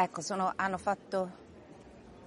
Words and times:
Ecco, 0.00 0.20
sono, 0.20 0.52
hanno 0.54 0.78
fatto 0.78 1.28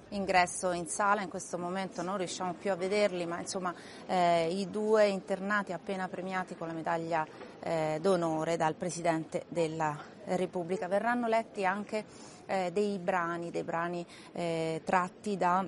ingresso 0.09 0.73
in 0.73 0.87
sala, 0.87 1.21
in 1.21 1.29
questo 1.29 1.57
momento 1.57 2.01
non 2.01 2.17
riusciamo 2.17 2.53
più 2.55 2.69
a 2.69 2.75
vederli, 2.75 3.25
ma 3.25 3.39
insomma 3.39 3.73
eh, 4.07 4.49
i 4.51 4.69
due 4.69 5.07
internati 5.07 5.71
appena 5.71 6.09
premiati 6.09 6.57
con 6.57 6.67
la 6.67 6.73
medaglia 6.73 7.25
eh, 7.61 7.97
d'onore 8.01 8.57
dal 8.57 8.75
Presidente 8.75 9.45
della 9.47 9.97
Repubblica. 10.25 10.89
Verranno 10.89 11.29
letti 11.29 11.63
anche 11.63 12.03
eh, 12.45 12.71
dei 12.73 12.97
brani, 12.97 13.51
dei 13.51 13.63
brani 13.63 14.05
eh, 14.33 14.81
tratti 14.83 15.37
da 15.37 15.65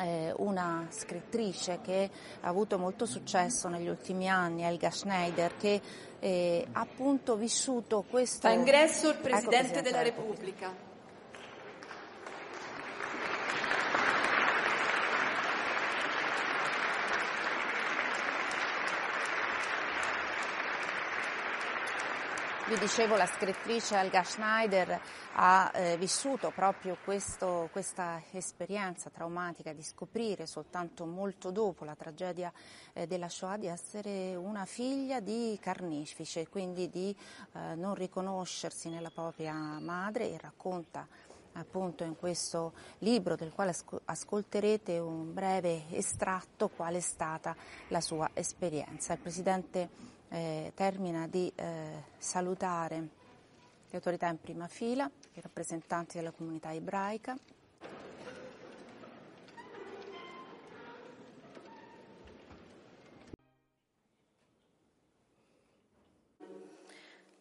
eh, 0.00 0.34
una 0.38 0.88
scrittrice 0.90 1.78
che 1.80 2.10
ha 2.40 2.48
avuto 2.48 2.76
molto 2.76 3.06
successo 3.06 3.68
negli 3.68 3.86
ultimi 3.86 4.28
anni, 4.28 4.64
Elga 4.64 4.90
Schneider, 4.90 5.56
che 5.56 5.80
eh, 6.18 6.66
ha 6.72 6.80
appunto 6.80 7.36
vissuto 7.36 8.02
questo... 8.10 8.48
Fa 8.48 8.52
ingresso 8.52 9.10
il 9.10 9.14
Presidente, 9.14 9.36
ecco, 9.36 9.48
Presidente 9.48 9.82
della 9.82 10.02
Repubblica. 10.02 10.66
Repubblica. 10.66 10.93
Vi 22.74 22.80
dicevo, 22.80 23.14
la 23.14 23.26
scrittrice 23.26 23.94
Helga 23.94 24.24
Schneider 24.24 25.00
ha 25.34 25.70
eh, 25.72 25.96
vissuto 25.96 26.50
proprio 26.50 26.98
questo, 27.04 27.68
questa 27.70 28.20
esperienza 28.32 29.10
traumatica 29.10 29.72
di 29.72 29.80
scoprire 29.80 30.44
soltanto 30.44 31.06
molto 31.06 31.52
dopo 31.52 31.84
la 31.84 31.94
tragedia 31.94 32.52
eh, 32.92 33.06
della 33.06 33.28
Shoah 33.28 33.58
di 33.58 33.68
essere 33.68 34.34
una 34.34 34.64
figlia 34.64 35.20
di 35.20 35.56
carnefice 35.62 36.48
quindi 36.48 36.90
di 36.90 37.14
eh, 37.52 37.76
non 37.76 37.94
riconoscersi 37.94 38.88
nella 38.88 39.10
propria 39.14 39.54
madre 39.54 40.30
e 40.30 40.38
racconta 40.40 41.06
appunto 41.52 42.02
in 42.02 42.16
questo 42.16 42.72
libro 42.98 43.36
del 43.36 43.52
quale 43.52 43.72
ascolterete 44.06 44.98
un 44.98 45.32
breve 45.32 45.84
estratto 45.90 46.70
qual 46.70 46.94
è 46.94 47.00
stata 47.00 47.54
la 47.88 48.00
sua 48.00 48.30
esperienza. 48.34 49.12
Il 49.12 49.20
presidente 49.20 50.13
eh, 50.34 50.72
termina 50.74 51.28
di 51.28 51.50
eh, 51.54 52.02
salutare 52.18 52.96
le 53.88 53.96
autorità 53.96 54.26
in 54.26 54.40
prima 54.40 54.66
fila, 54.66 55.08
i 55.34 55.40
rappresentanti 55.40 56.16
della 56.16 56.32
comunità 56.32 56.72
ebraica, 56.72 57.36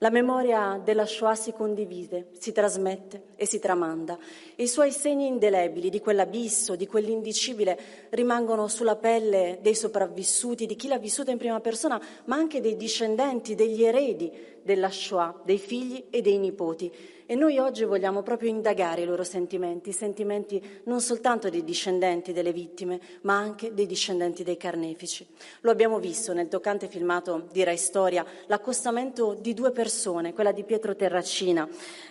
La 0.04 0.10
memoria 0.10 0.82
della 0.84 1.06
Shoah 1.06 1.34
si 1.34 1.54
condivide, 1.54 2.32
si 2.38 2.52
trasmette 2.52 3.28
e 3.38 3.46
si 3.46 3.60
tramanda. 3.60 4.18
I 4.56 4.68
suoi 4.68 4.92
segni 4.92 5.28
indelebili 5.28 5.90
di 5.90 6.02
quell'abisso, 6.02 6.76
di 6.76 6.88
quell'indicibile, 6.88 7.80
rimangono 8.10 8.68
sulla 8.68 8.98
pelle 8.98 9.60
dei 9.62 9.76
sopravvissuti, 9.76 10.66
di 10.66 10.76
chi 10.76 10.90
l'ha 10.90 10.98
vissuta 10.98 11.32
in 11.32 11.38
prima 11.38 11.62
persona, 11.62 12.02
ma 12.26 12.36
anche 12.36 12.60
dei 12.60 12.76
discendenti, 12.76 13.56
degli 13.56 13.82
eredi 13.82 14.30
della 14.64 14.90
Shoah, 14.90 15.42
dei 15.44 15.58
figli 15.58 16.06
e 16.10 16.22
dei 16.22 16.38
nipoti. 16.38 16.92
E 17.26 17.36
noi 17.36 17.58
oggi 17.58 17.84
vogliamo 17.84 18.22
proprio 18.22 18.50
indagare 18.50 19.02
i 19.02 19.06
loro 19.06 19.24
sentimenti, 19.24 19.90
i 19.90 19.94
sentimenti 19.94 20.82
non 20.86 21.00
soltanto 21.00 21.50
dei 21.50 21.64
discendenti 21.64 22.34
delle 22.34 22.52
vittime, 22.52 23.00
ma 23.22 23.38
anche 23.38 23.74
dei 23.74 23.86
discendenti 23.86 24.44
dei 24.44 24.58
carnefici. 24.58 25.26
Lo 25.62 25.72
abbiamo 25.72 26.00
visto 26.00 26.34
nel 26.34 26.48
toccante 26.48 26.88
filmato 26.88 27.48
di 27.52 27.64
Rai 27.64 27.78
Storia, 27.78 28.26
l'accostamento 28.48 29.36
di 29.40 29.54
due 29.54 29.72
persone, 29.72 30.34
quella 30.34 30.52
di 30.52 30.64
Pietro 30.64 30.96
Terracina, 30.96 31.68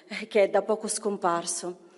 eh, 0.08 0.26
che 0.26 0.44
è 0.44 0.48
da 0.48 0.62
poco 0.62 0.88
scomparso 0.88 1.91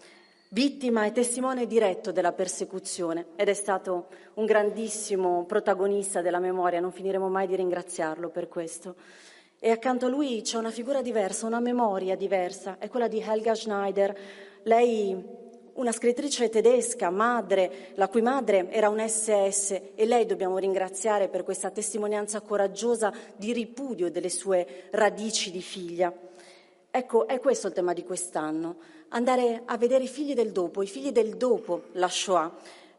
vittima 0.55 1.05
e 1.05 1.11
testimone 1.11 1.67
diretto 1.67 2.13
della 2.13 2.31
persecuzione 2.31 3.27
ed 3.35 3.49
è 3.49 3.55
stato 3.55 4.07
un 4.35 4.45
grandissimo 4.47 5.45
protagonista 5.47 6.23
della 6.23 6.39
memoria, 6.39 6.79
non 6.79 6.93
finiremo 6.93 7.29
mai 7.29 7.49
di 7.49 7.57
ringraziarlo 7.57 8.29
per 8.29 8.49
questo. 8.49 8.95
E 9.67 9.71
accanto 9.71 10.05
a 10.05 10.09
lui 10.11 10.43
c'è 10.43 10.59
una 10.59 10.71
figura 10.71 11.01
diversa, 11.01 11.47
una 11.47 11.59
memoria 11.59 12.17
diversa, 12.17 12.77
è 12.79 12.91
quella 12.91 13.09
di 13.09 13.25
Helga 13.27 13.55
Schneider. 13.55 14.15
Lei, 14.65 15.17
una 15.73 15.91
scrittrice 15.91 16.51
tedesca, 16.51 17.09
madre, 17.09 17.93
la 17.95 18.09
cui 18.09 18.21
madre 18.21 18.71
era 18.71 18.91
un 18.91 19.03
SS 19.03 19.71
e 19.95 20.05
lei 20.05 20.27
dobbiamo 20.27 20.59
ringraziare 20.59 21.29
per 21.29 21.45
questa 21.45 21.71
testimonianza 21.71 22.43
coraggiosa 22.43 23.11
di 23.37 23.55
ripudio 23.55 24.11
delle 24.11 24.29
sue 24.29 24.89
radici 24.91 25.51
di 25.51 25.63
figlia. 25.63 26.13
Ecco, 26.91 27.27
è 27.27 27.41
questo 27.41 27.69
il 27.69 27.73
tema 27.73 27.95
di 27.95 28.05
quest'anno, 28.05 28.77
andare 29.09 29.63
a 29.65 29.79
vedere 29.79 30.05
i 30.05 30.09
figli 30.09 30.35
del 30.35 30.53
dopo, 30.53 30.83
i 30.83 30.87
figli 30.87 31.11
del 31.11 31.39
dopo 31.39 31.85
la 31.93 32.09
Shoah 32.09 32.55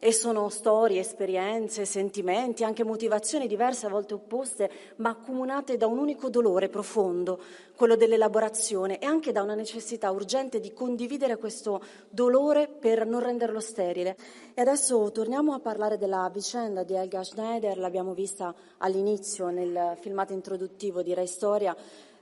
e 0.06 0.12
sono 0.12 0.50
storie, 0.50 1.00
esperienze, 1.00 1.84
sentimenti, 1.84 2.64
anche 2.64 2.84
motivazioni 2.84 3.48
diverse, 3.48 3.88
a 3.88 3.90
volte 3.90 4.14
opposte, 4.14 4.70
ma 4.98 5.10
accomunate 5.10 5.78
da 5.78 5.88
un 5.88 5.98
unico 5.98 6.30
dolore 6.30 6.70
profondo, 6.70 7.40
quello 7.76 7.96
dell'elaborazione 7.96 9.00
e 9.00 9.08
anche 9.08 9.32
da 9.32 9.42
una 9.42 9.56
necessità 9.56 10.12
urgente 10.12 10.60
di 10.60 10.74
condividere 10.74 11.38
questo 11.38 11.82
dolore 12.08 12.68
per 12.68 13.08
non 13.08 13.20
renderlo 13.20 13.60
sterile. 13.60 14.16
E 14.54 14.62
adesso 14.62 15.10
torniamo 15.12 15.56
a 15.56 15.60
parlare 15.60 15.98
della 15.98 16.30
vicenda 16.32 16.84
di 16.84 16.94
Helga 16.94 17.24
Schneider, 17.24 17.80
l'abbiamo 17.80 18.14
vista 18.14 18.54
all'inizio 18.78 19.50
nel 19.50 19.98
filmato 20.00 20.34
introduttivo 20.34 21.02
di 21.02 21.16
Rai 21.16 21.26
Storia. 21.26 21.76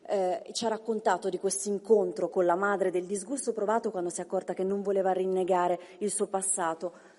Eh, 0.05 0.41
ci 0.53 0.63
ha 0.63 0.69
raccontato 0.69 1.27
di 1.27 1.37
questo 1.37 1.67
incontro 1.67 2.29
con 2.29 2.45
la 2.45 2.55
madre, 2.55 2.91
del 2.91 3.05
disgusto 3.05 3.51
provato 3.51 3.91
quando 3.91 4.09
si 4.09 4.21
è 4.21 4.23
accorta 4.23 4.53
che 4.53 4.63
non 4.63 4.81
voleva 4.81 5.11
rinnegare 5.11 5.77
il 5.97 6.11
suo 6.11 6.27
passato. 6.27 7.11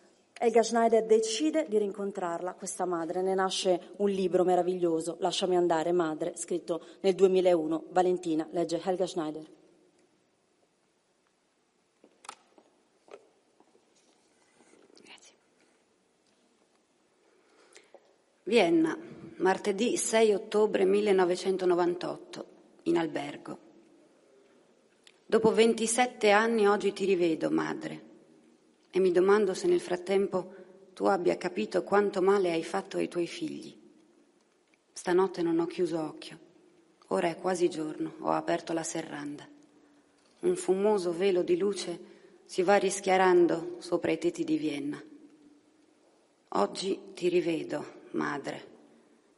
Helga 0.44 0.62
Schneider 0.62 1.06
decide 1.06 1.65
di 1.71 1.78
rincontrarla, 1.78 2.53
questa 2.53 2.84
madre, 2.84 3.22
ne 3.22 3.34
nasce 3.34 3.94
un 3.97 4.10
libro 4.10 4.44
meraviglioso, 4.44 5.16
Lasciami 5.21 5.56
andare, 5.56 5.91
madre, 5.91 6.37
scritto 6.37 6.84
nel 7.00 7.15
2001. 7.15 7.84
Valentina 7.88 8.47
legge 8.50 8.78
Helga 8.84 9.06
Schneider. 9.06 9.50
Grazie. 15.03 15.34
Vienna, 18.43 18.99
martedì 19.37 19.97
6 19.97 20.34
ottobre 20.34 20.84
1998, 20.84 22.47
in 22.83 22.99
albergo. 22.99 23.59
Dopo 25.25 25.50
27 25.50 26.31
anni 26.33 26.69
oggi 26.69 26.93
ti 26.93 27.06
rivedo, 27.06 27.50
madre 27.50 28.12
e 28.97 29.00
mi 29.00 29.10
domando 29.10 29.55
se 29.55 29.66
nel 29.66 29.81
frattempo 29.81 30.55
tu 30.93 31.06
abbia 31.06 31.37
capito 31.37 31.82
quanto 31.82 32.22
male 32.22 32.53
hai 32.53 32.63
fatto 32.63 32.97
ai 32.98 33.09
tuoi 33.09 33.27
figli. 33.27 33.77
Stanotte 34.92 35.42
non 35.42 35.59
ho 35.59 35.66
chiuso 35.66 36.01
occhio. 36.01 36.39
Ora 37.09 37.28
è 37.28 37.36
quasi 37.36 37.68
giorno, 37.68 38.15
ho 38.21 38.30
aperto 38.30 38.72
la 38.72 38.84
serranda. 38.84 39.48
Un 40.42 40.54
fumoso 40.54 41.13
velo 41.13 41.42
di 41.42 41.57
luce 41.57 41.98
si 42.45 42.63
va 42.63 42.77
rischiarando 42.77 43.78
sopra 43.80 44.13
i 44.13 44.18
tetti 44.18 44.45
di 44.45 44.57
Vienna. 44.57 45.03
Oggi 46.51 47.01
ti 47.15 47.28
rivedo, 47.28 47.84
madre, 48.13 48.66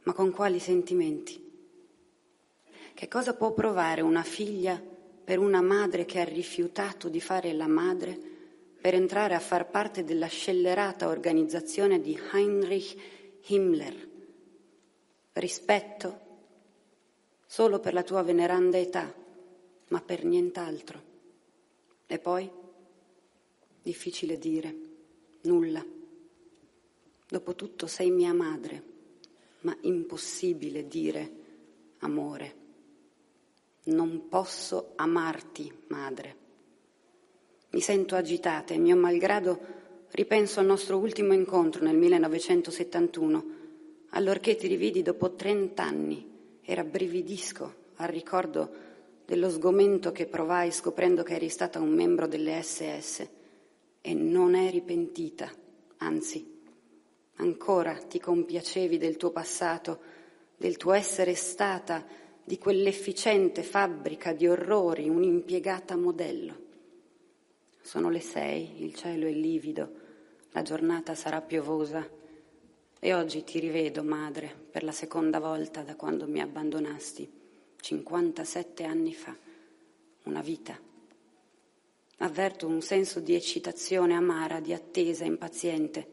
ma 0.02 0.12
con 0.12 0.32
quali 0.32 0.58
sentimenti? 0.58 1.42
Che 2.92 3.08
cosa 3.08 3.32
può 3.32 3.54
provare 3.54 4.02
una 4.02 4.22
figlia 4.22 4.78
per 5.24 5.38
una 5.38 5.62
madre 5.62 6.04
che 6.04 6.20
ha 6.20 6.24
rifiutato 6.24 7.08
di 7.08 7.22
fare 7.22 7.54
la 7.54 7.68
madre 7.68 8.34
per 8.80 8.94
entrare 8.94 9.34
a 9.34 9.40
far 9.40 9.70
parte 9.70 10.04
della 10.04 10.26
scellerata 10.26 11.08
organizzazione 11.08 12.00
di 12.00 12.18
Heinrich 12.32 12.96
Himmler. 13.46 14.08
Rispetto 15.32 16.20
solo 17.46 17.80
per 17.80 17.94
la 17.94 18.02
tua 18.02 18.22
veneranda 18.22 18.78
età, 18.78 19.12
ma 19.88 20.00
per 20.00 20.24
nient'altro. 20.24 21.02
E 22.06 22.18
poi? 22.18 22.50
Difficile 23.82 24.38
dire, 24.38 24.74
nulla. 25.42 25.84
Dopotutto 27.28 27.86
sei 27.86 28.10
mia 28.10 28.32
madre, 28.32 28.82
ma 29.60 29.76
impossibile 29.82 30.86
dire 30.86 31.30
amore. 31.98 32.54
Non 33.84 34.28
posso 34.28 34.92
amarti, 34.96 35.72
madre. 35.88 36.44
Mi 37.70 37.80
sento 37.80 38.14
agitata 38.14 38.74
e 38.74 38.78
mio 38.78 38.96
malgrado 38.96 39.58
ripenso 40.10 40.60
al 40.60 40.66
nostro 40.66 40.98
ultimo 40.98 41.32
incontro 41.32 41.84
nel 41.84 41.96
1971, 41.96 43.44
allorché 44.10 44.56
ti 44.56 44.66
rividi 44.66 45.02
dopo 45.02 45.34
trent'anni 45.34 46.58
e 46.62 46.74
rabbrividisco 46.74 47.74
al 47.96 48.08
ricordo 48.08 48.70
dello 49.24 49.50
sgomento 49.50 50.12
che 50.12 50.26
provai 50.26 50.70
scoprendo 50.70 51.22
che 51.22 51.34
eri 51.34 51.48
stata 51.48 51.80
un 51.80 51.90
membro 51.90 52.26
delle 52.26 52.62
SS 52.62 53.28
e 54.00 54.14
non 54.14 54.54
eri 54.54 54.80
pentita, 54.82 55.50
anzi 55.98 56.54
Ancora 57.38 57.94
ti 57.94 58.18
compiacevi 58.18 58.96
del 58.96 59.16
tuo 59.16 59.30
passato, 59.30 59.98
del 60.56 60.78
tuo 60.78 60.92
essere 60.92 61.34
stata 61.34 62.04
di 62.42 62.56
quell'efficiente 62.56 63.62
fabbrica 63.62 64.32
di 64.32 64.48
orrori, 64.48 65.08
un'impiegata 65.08 65.96
modello. 65.96 66.64
Sono 67.86 68.10
le 68.10 68.18
sei, 68.18 68.82
il 68.82 68.96
cielo 68.96 69.28
è 69.28 69.30
livido, 69.30 69.92
la 70.50 70.62
giornata 70.62 71.14
sarà 71.14 71.40
piovosa 71.40 72.04
e 72.98 73.14
oggi 73.14 73.44
ti 73.44 73.60
rivedo, 73.60 74.02
madre, 74.02 74.52
per 74.72 74.82
la 74.82 74.90
seconda 74.90 75.38
volta 75.38 75.82
da 75.82 75.94
quando 75.94 76.26
mi 76.26 76.40
abbandonasti, 76.40 77.30
57 77.80 78.82
anni 78.82 79.14
fa, 79.14 79.36
una 80.24 80.40
vita. 80.40 80.76
Avverto 82.16 82.66
un 82.66 82.82
senso 82.82 83.20
di 83.20 83.36
eccitazione 83.36 84.14
amara, 84.14 84.58
di 84.58 84.72
attesa 84.72 85.24
impaziente 85.24 86.04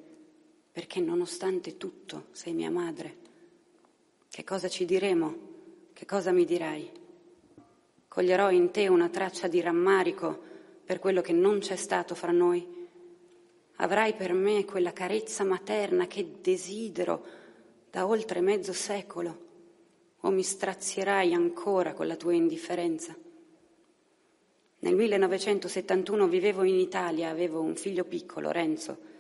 perché 0.72 1.00
nonostante 1.00 1.78
tutto 1.78 2.28
sei 2.34 2.54
mia 2.54 2.70
madre. 2.70 3.18
Che 4.30 4.44
cosa 4.44 4.70
ci 4.70 4.86
diremo? 4.86 5.36
Che 5.92 6.06
cosa 6.06 6.32
mi 6.32 6.46
dirai? 6.46 6.92
Coglierò 8.08 8.52
in 8.52 8.70
te 8.70 8.88
una 8.88 9.10
traccia 9.10 9.48
di 9.48 9.60
rammarico 9.60 10.52
per 10.86 11.00
quello 11.00 11.22
che 11.22 11.34
non 11.34 11.60
c'è 11.60 11.76
stato 11.76 12.16
fra 12.16 12.32
noi? 12.32 12.82
Avrai 13.78 14.14
per 14.14 14.34
me 14.34 14.66
quella 14.66 14.94
carezza 14.94 15.44
materna 15.44 16.08
che 16.08 16.36
desidero 16.42 17.26
da 17.90 18.08
oltre 18.08 18.42
mezzo 18.42 18.74
secolo? 18.74 19.52
O 20.22 20.30
mi 20.30 20.44
strazierai 20.44 21.34
ancora 21.34 21.94
con 21.94 22.08
la 22.08 22.16
tua 22.16 22.34
indifferenza? 22.34 23.16
Nel 24.80 24.96
1971 24.96 26.28
vivevo 26.28 26.64
in 26.64 26.76
Italia, 26.76 27.30
avevo 27.30 27.62
un 27.62 27.76
figlio 27.76 28.04
piccolo, 28.04 28.52
Renzo, 28.52 29.12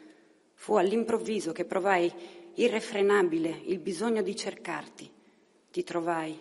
Fu 0.63 0.75
all'improvviso 0.75 1.51
che 1.51 1.65
provai 1.65 2.09
irrefrenabile 2.53 3.63
il 3.65 3.79
bisogno 3.79 4.21
di 4.21 4.33
cercarti. 4.33 5.11
Ti 5.69 5.83
trovai 5.83 6.39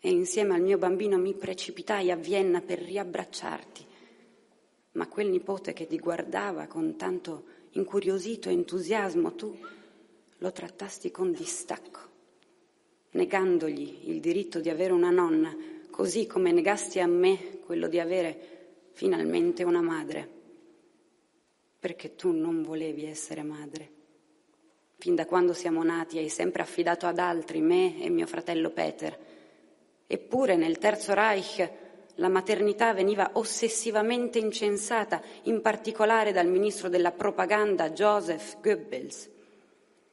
e 0.00 0.10
insieme 0.10 0.54
al 0.54 0.62
mio 0.62 0.78
bambino 0.78 1.16
mi 1.16 1.34
precipitai 1.34 2.10
a 2.10 2.16
Vienna 2.16 2.60
per 2.60 2.80
riabbracciarti. 2.80 3.86
Ma 4.92 5.06
quel 5.06 5.28
nipote 5.28 5.72
che 5.72 5.86
ti 5.86 5.98
guardava 5.98 6.66
con 6.66 6.96
tanto 6.96 7.44
incuriosito 7.70 8.48
entusiasmo, 8.48 9.34
tu 9.34 9.56
lo 10.38 10.52
trattasti 10.52 11.10
con 11.10 11.32
distacco, 11.32 12.00
negandogli 13.10 14.08
il 14.10 14.20
diritto 14.20 14.60
di 14.60 14.68
avere 14.68 14.92
una 14.92 15.10
nonna, 15.10 15.54
così 15.90 16.26
come 16.26 16.52
negasti 16.52 16.98
a 16.98 17.06
me 17.06 17.60
quello 17.64 17.88
di 17.88 18.00
avere 18.00 18.58
finalmente 18.92 19.62
una 19.62 19.82
madre 19.82 20.38
perché 21.80 22.14
tu 22.14 22.30
non 22.30 22.62
volevi 22.62 23.06
essere 23.06 23.42
madre. 23.42 23.98
Fin 24.98 25.14
da 25.14 25.24
quando 25.24 25.54
siamo 25.54 25.82
nati 25.82 26.18
hai 26.18 26.28
sempre 26.28 26.60
affidato 26.60 27.06
ad 27.06 27.18
altri 27.18 27.62
me 27.62 28.02
e 28.02 28.10
mio 28.10 28.26
fratello 28.26 28.68
Peter. 28.68 29.18
Eppure 30.06 30.56
nel 30.56 30.76
Terzo 30.76 31.14
Reich 31.14 31.70
la 32.20 32.28
maternità 32.28 32.92
veniva 32.92 33.30
ossessivamente 33.32 34.38
incensata, 34.38 35.22
in 35.44 35.62
particolare 35.62 36.32
dal 36.32 36.46
ministro 36.46 36.90
della 36.90 37.12
propaganda 37.12 37.90
Joseph 37.90 38.60
Goebbels. 38.60 39.28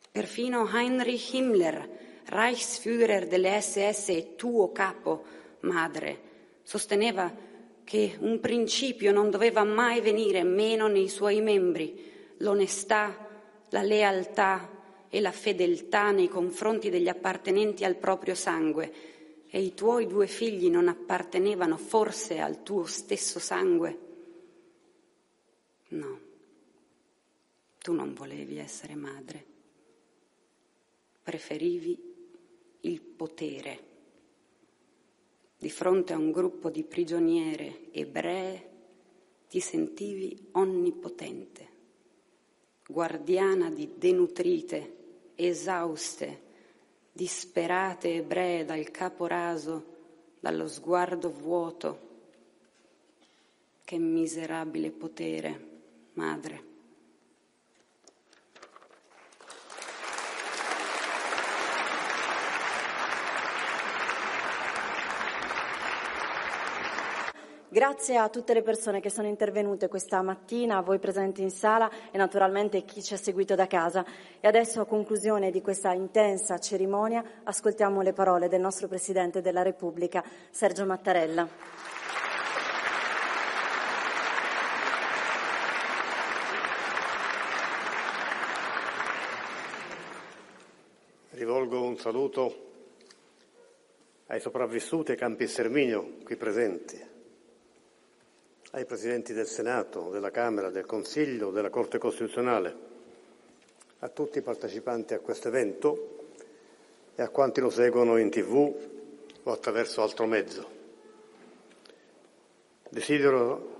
Perfino 0.09 0.67
Heinrich 0.73 1.33
Himmler, 1.33 1.89
Reichsführer 2.25 3.27
delle 3.27 3.59
SS 3.61 4.09
e 4.09 4.35
tuo 4.35 4.71
capo, 4.71 5.23
madre, 5.61 6.19
sosteneva 6.63 7.31
che 7.83 8.15
un 8.19 8.39
principio 8.39 9.11
non 9.11 9.29
doveva 9.29 9.63
mai 9.63 9.99
venire 9.99 10.43
meno 10.43 10.87
nei 10.87 11.09
suoi 11.09 11.41
membri, 11.41 12.33
l'onestà, 12.37 13.27
la 13.69 13.81
lealtà 13.81 14.69
e 15.09 15.19
la 15.19 15.31
fedeltà 15.31 16.11
nei 16.11 16.29
confronti 16.29 16.89
degli 16.89 17.09
appartenenti 17.09 17.83
al 17.83 17.95
proprio 17.95 18.33
sangue. 18.33 18.91
E 19.49 19.61
i 19.61 19.73
tuoi 19.73 20.07
due 20.07 20.27
figli 20.27 20.69
non 20.69 20.87
appartenevano 20.87 21.77
forse 21.77 22.39
al 22.39 22.63
tuo 22.63 22.85
stesso 22.85 23.39
sangue? 23.39 23.99
No, 25.89 26.19
tu 27.79 27.93
non 27.93 28.13
volevi 28.13 28.57
essere 28.57 28.95
madre, 28.95 29.45
preferivi 31.23 31.97
il 32.81 33.01
potere. 33.01 33.85
Di 35.57 35.69
fronte 35.69 36.11
a 36.11 36.17
un 36.17 36.31
gruppo 36.31 36.69
di 36.69 36.83
prigioniere 36.83 37.89
ebree, 37.91 38.69
ti 39.49 39.61
sentivi 39.61 40.49
onnipotente, 40.51 41.67
guardiana 42.85 43.69
di 43.69 43.93
denutrite, 43.95 44.95
esauste, 45.35 46.41
disperate 47.17 48.13
ebree 48.13 48.63
dal 48.63 48.91
capo 48.91 49.25
raso, 49.25 49.95
dallo 50.39 50.67
sguardo 50.67 51.31
vuoto. 51.31 52.05
Che 53.83 53.97
miserabile 53.97 54.91
potere, 54.91 55.69
madre. 56.13 56.66
Grazie 67.69 68.15
a 68.15 68.29
tutte 68.29 68.53
le 68.53 68.61
persone 68.61 69.01
che 69.01 69.09
sono 69.09 69.27
intervenute 69.27 69.89
questa 69.89 70.21
mattina, 70.21 70.77
a 70.77 70.81
voi 70.81 70.99
presenti 70.99 71.41
in 71.41 71.51
sala 71.51 71.91
e 72.11 72.17
naturalmente 72.17 72.85
chi 72.85 73.03
ci 73.03 73.13
ha 73.13 73.17
seguito 73.17 73.55
da 73.55 73.67
casa. 73.67 74.05
E 74.39 74.47
adesso 74.47 74.79
a 74.79 74.85
conclusione 74.85 75.51
di 75.51 75.61
questa 75.61 75.91
intensa 75.91 76.59
cerimonia 76.59 77.21
ascoltiamo 77.43 77.99
le 78.01 78.13
parole 78.13 78.47
del 78.47 78.61
nostro 78.61 78.87
Presidente 78.87 79.41
della 79.41 79.63
Repubblica, 79.63 80.23
Sergio 80.49 80.85
Mattarella. 80.85 81.45
Rivolgo 91.31 91.83
un 91.83 91.97
saluto 91.97 92.65
ai 94.27 94.39
sopravvissuti 94.39 95.11
ai 95.11 95.17
campi 95.17 95.47
sterminio 95.47 96.19
qui 96.23 96.37
presenti 96.37 97.15
ai 98.77 98.85
Presidenti 98.85 99.33
del 99.33 99.47
Senato, 99.47 100.11
della 100.11 100.29
Camera, 100.29 100.69
del 100.69 100.85
Consiglio, 100.85 101.49
della 101.49 101.71
Corte 101.71 101.97
Costituzionale, 101.97 102.75
a 103.99 104.09
tutti 104.09 104.37
i 104.37 104.43
partecipanti 104.43 105.15
a 105.15 105.19
questo 105.19 105.47
evento 105.47 106.27
e 107.15 107.23
a 107.23 107.29
quanti 107.29 107.59
lo 107.59 107.71
seguono 107.71 108.17
in 108.17 108.29
tv 108.29 108.75
o 109.41 109.51
attraverso 109.51 110.03
altro 110.03 110.27
mezzo. 110.27 110.69
Desidero 112.87 113.75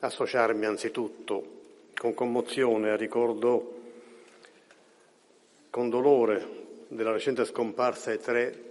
associarmi 0.00 0.66
anzitutto 0.66 1.54
con 1.94 2.12
commozione 2.12 2.90
al 2.90 2.98
ricordo 2.98 3.74
con 5.70 5.88
dolore 5.88 6.64
della 6.88 7.12
recente 7.12 7.46
scomparsa 7.46 8.10
ai 8.10 8.20
tre 8.20 8.64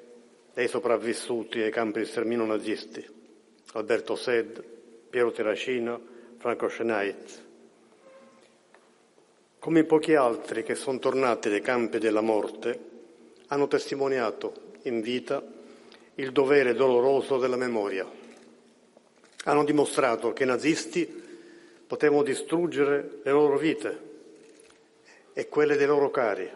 dei 0.54 0.68
sopravvissuti 0.68 1.60
ai 1.60 1.72
campi 1.72 2.00
di 2.00 2.06
sterminio 2.06 2.46
nazisti, 2.46 3.04
Alberto 3.74 4.16
Sed, 4.16 4.74
Piero 5.16 5.32
Terracino, 5.32 6.02
Franco 6.40 6.68
Schenait. 6.68 7.44
Come 9.60 9.86
pochi 9.86 10.14
altri 10.14 10.62
che 10.62 10.76
sono 10.76 11.00
tornati 11.00 11.48
dai 11.48 11.62
campi 11.62 12.00
della 12.00 12.20
morte, 12.20 12.78
hanno 13.48 13.70
testimoniato 13.70 14.74
in 14.82 15.00
vita 15.00 15.42
il 16.16 16.34
dovere 16.34 16.74
doloroso 16.74 17.38
della 17.38 17.56
memoria. 17.56 18.06
Hanno 19.46 19.64
dimostrato 19.64 20.34
che 20.34 20.44
i 20.44 20.48
nazisti 20.48 21.08
potevano 21.88 22.22
distruggere 22.22 23.20
le 23.24 23.32
loro 23.32 23.58
vite 23.58 24.00
e 25.32 25.48
quelle 25.48 25.78
dei 25.78 25.88
loro 25.88 26.12
cari, 26.12 26.52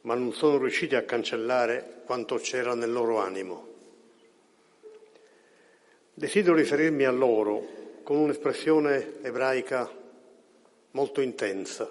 ma 0.00 0.14
non 0.14 0.32
sono 0.32 0.56
riusciti 0.56 0.94
a 0.94 1.02
cancellare 1.02 2.00
quanto 2.06 2.36
c'era 2.36 2.74
nel 2.74 2.92
loro 2.92 3.18
animo. 3.18 3.67
Desidero 6.18 6.56
riferirmi 6.56 7.04
a 7.04 7.12
loro 7.12 8.00
con 8.02 8.16
un'espressione 8.16 9.22
ebraica 9.22 9.88
molto 10.90 11.20
intensa, 11.20 11.88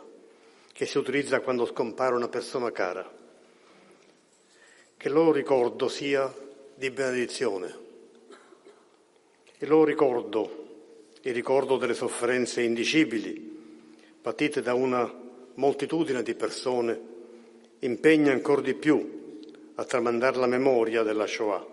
che 0.73 0.85
si 0.85 0.97
utilizza 0.97 1.39
quando 1.39 1.65
scompare 1.65 2.13
una 2.13 2.27
persona 2.27 2.69
cara. 2.73 3.09
Che 4.97 5.07
il 5.07 5.13
loro 5.13 5.31
ricordo 5.31 5.87
sia 5.87 6.29
di 6.75 6.91
benedizione. 6.91 7.73
Il 9.59 9.69
loro 9.69 9.85
ricordo, 9.85 10.65
il 11.21 11.33
ricordo 11.33 11.77
delle 11.77 11.93
sofferenze 11.93 12.61
indicibili 12.61 13.39
patite 14.21 14.61
da 14.61 14.73
una 14.73 15.09
moltitudine 15.53 16.21
di 16.21 16.35
persone, 16.35 16.99
impegna 17.79 18.33
ancora 18.33 18.59
di 18.59 18.73
più 18.73 19.39
a 19.75 19.85
tramandare 19.85 20.35
la 20.35 20.47
memoria 20.47 21.03
della 21.03 21.27
Shoah 21.27 21.65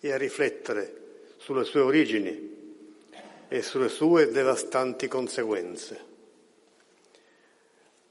e 0.00 0.10
a 0.12 0.16
riflettere 0.16 1.04
sulle 1.46 1.62
sue 1.62 1.78
origini 1.78 2.54
e 3.46 3.62
sulle 3.62 3.88
sue 3.88 4.32
devastanti 4.32 5.06
conseguenze. 5.06 6.00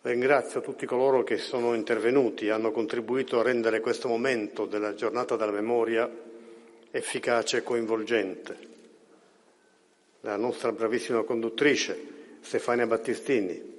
Ringrazio 0.03 0.61
tutti 0.61 0.85
coloro 0.85 1.21
che 1.25 1.37
sono 1.37 1.73
intervenuti 1.73 2.45
e 2.45 2.51
hanno 2.51 2.71
contribuito 2.71 3.37
a 3.37 3.43
rendere 3.43 3.81
questo 3.81 4.07
momento 4.07 4.65
della 4.65 4.93
giornata 4.93 5.35
della 5.35 5.51
memoria 5.51 6.09
efficace 6.91 7.57
e 7.57 7.63
coinvolgente. 7.63 8.57
La 10.21 10.37
nostra 10.37 10.71
bravissima 10.71 11.23
conduttrice, 11.23 12.37
Stefania 12.39 12.87
Battistini, 12.87 13.73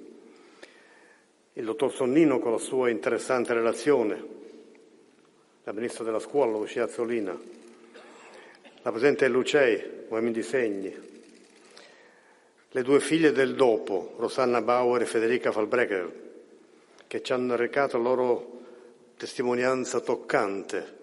il 1.53 1.65
dottor 1.65 1.91
Sonnino 1.91 2.37
con 2.37 2.51
la 2.51 2.59
sua 2.59 2.91
interessante 2.91 3.55
relazione, 3.55 4.23
la 5.63 5.71
ministra 5.73 6.03
della 6.03 6.19
scuola 6.19 6.51
Lucia 6.51 6.83
Azzolina, 6.83 7.65
la 8.87 8.93
presidente 8.93 9.27
Lucei, 9.27 9.83
Uomini 10.07 10.31
di 10.31 10.41
Segni, 10.41 10.95
le 12.69 12.81
due 12.83 13.01
figlie 13.01 13.33
del 13.33 13.53
dopo, 13.53 14.13
Rosanna 14.15 14.61
Bauer 14.61 15.01
e 15.01 15.05
Federica 15.05 15.51
Falbrecher, 15.51 16.09
che 17.05 17.21
ci 17.21 17.33
hanno 17.33 17.57
recato 17.57 17.97
la 17.97 18.03
loro 18.03 18.59
testimonianza 19.17 19.99
toccante, 19.99 20.95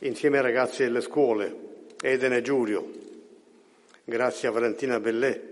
insieme 0.00 0.36
ai 0.36 0.42
ragazzi 0.42 0.82
delle 0.82 1.00
scuole, 1.00 1.56
Eden 2.02 2.34
e 2.34 2.42
Giulio, 2.42 2.90
grazie 4.04 4.48
a 4.48 4.50
Valentina 4.50 5.00
Bellè, 5.00 5.42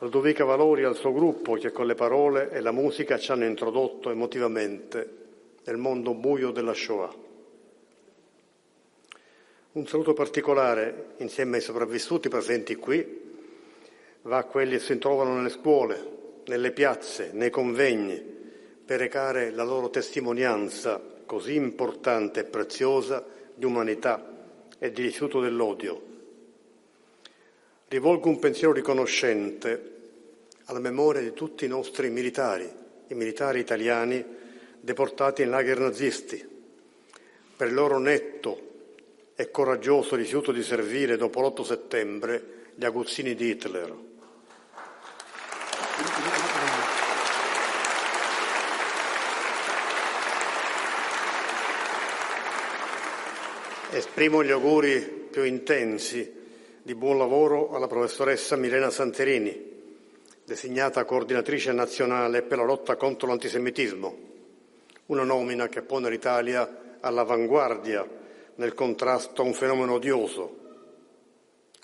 Ludovica 0.00 0.42
Valori 0.42 0.82
e 0.82 0.86
al 0.86 0.96
suo 0.96 1.12
gruppo 1.12 1.52
che 1.52 1.70
con 1.70 1.86
le 1.86 1.94
parole 1.94 2.50
e 2.50 2.58
la 2.58 2.72
musica 2.72 3.16
ci 3.16 3.30
hanno 3.30 3.44
introdotto 3.44 4.10
emotivamente 4.10 5.08
nel 5.62 5.76
mondo 5.76 6.14
buio 6.14 6.50
della 6.50 6.74
Shoah. 6.74 7.23
Un 9.74 9.88
saluto 9.88 10.12
particolare, 10.12 11.14
insieme 11.16 11.56
ai 11.56 11.62
sopravvissuti 11.62 12.28
presenti 12.28 12.76
qui, 12.76 13.04
va 14.22 14.36
a 14.36 14.44
quelli 14.44 14.76
che 14.76 14.78
si 14.78 14.96
trovano 14.98 15.34
nelle 15.34 15.48
scuole, 15.48 16.42
nelle 16.46 16.70
piazze, 16.70 17.30
nei 17.32 17.50
convegni, 17.50 18.22
per 18.84 19.00
recare 19.00 19.50
la 19.50 19.64
loro 19.64 19.90
testimonianza 19.90 21.02
così 21.26 21.56
importante 21.56 22.38
e 22.38 22.44
preziosa 22.44 23.26
di 23.52 23.64
umanità 23.64 24.46
e 24.78 24.92
di 24.92 25.02
rifiuto 25.02 25.40
dell'odio. 25.40 26.02
Rivolgo 27.88 28.28
un 28.28 28.38
pensiero 28.38 28.72
riconoscente 28.72 29.92
alla 30.66 30.78
memoria 30.78 31.20
di 31.20 31.32
tutti 31.32 31.64
i 31.64 31.68
nostri 31.68 32.10
militari, 32.10 32.70
i 33.08 33.14
militari 33.14 33.58
italiani 33.58 34.24
deportati 34.78 35.42
in 35.42 35.50
lager 35.50 35.80
nazisti, 35.80 36.48
per 37.56 37.66
il 37.66 37.74
loro 37.74 37.98
netto 37.98 38.70
e 39.36 39.50
coraggioso 39.50 40.14
rifiuto 40.14 40.52
di 40.52 40.62
servire 40.62 41.16
dopo 41.16 41.40
l'8 41.40 41.62
settembre 41.62 42.42
gli 42.74 42.84
aguzzini 42.84 43.34
di 43.34 43.50
Hitler. 43.50 43.94
Esprimo 53.90 54.42
gli 54.42 54.50
auguri 54.50 55.00
più 55.30 55.44
intensi 55.44 56.42
di 56.82 56.94
buon 56.94 57.16
lavoro 57.16 57.74
alla 57.74 57.86
professoressa 57.86 58.56
Milena 58.56 58.90
Santerini, 58.90 59.72
designata 60.44 61.04
coordinatrice 61.04 61.72
nazionale 61.72 62.42
per 62.42 62.58
la 62.58 62.64
lotta 62.64 62.96
contro 62.96 63.28
l'antisemitismo, 63.28 64.18
una 65.06 65.22
nomina 65.22 65.68
che 65.68 65.82
pone 65.82 66.10
l'Italia 66.10 66.98
all'avanguardia 67.00 68.22
nel 68.56 68.74
contrasto 68.74 69.42
a 69.42 69.44
un 69.44 69.54
fenomeno 69.54 69.94
odioso, 69.94 70.58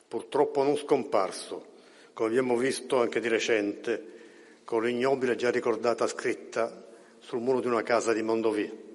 purtroppo 0.07 0.63
non 0.63 0.77
scomparso, 0.77 1.67
come 2.13 2.29
abbiamo 2.29 2.57
visto 2.57 3.01
anche 3.01 3.21
di 3.21 3.29
recente 3.29 4.19
con 4.65 4.83
l'ignobile 4.83 5.37
già 5.37 5.51
ricordata 5.51 6.07
scritta 6.07 6.87
sul 7.19 7.41
muro 7.41 7.61
di 7.61 7.67
una 7.67 7.83
casa 7.83 8.13
di 8.13 8.23
Mondovì. 8.23 8.89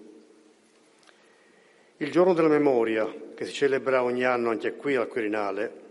Il 1.98 2.12
giorno 2.12 2.34
della 2.34 2.48
memoria, 2.48 3.13
che 3.34 3.46
si 3.46 3.53
celebra 3.53 4.03
ogni 4.03 4.24
anno 4.24 4.50
anche 4.50 4.75
qui 4.75 4.96
al 4.96 5.08
Quirinale, 5.08 5.84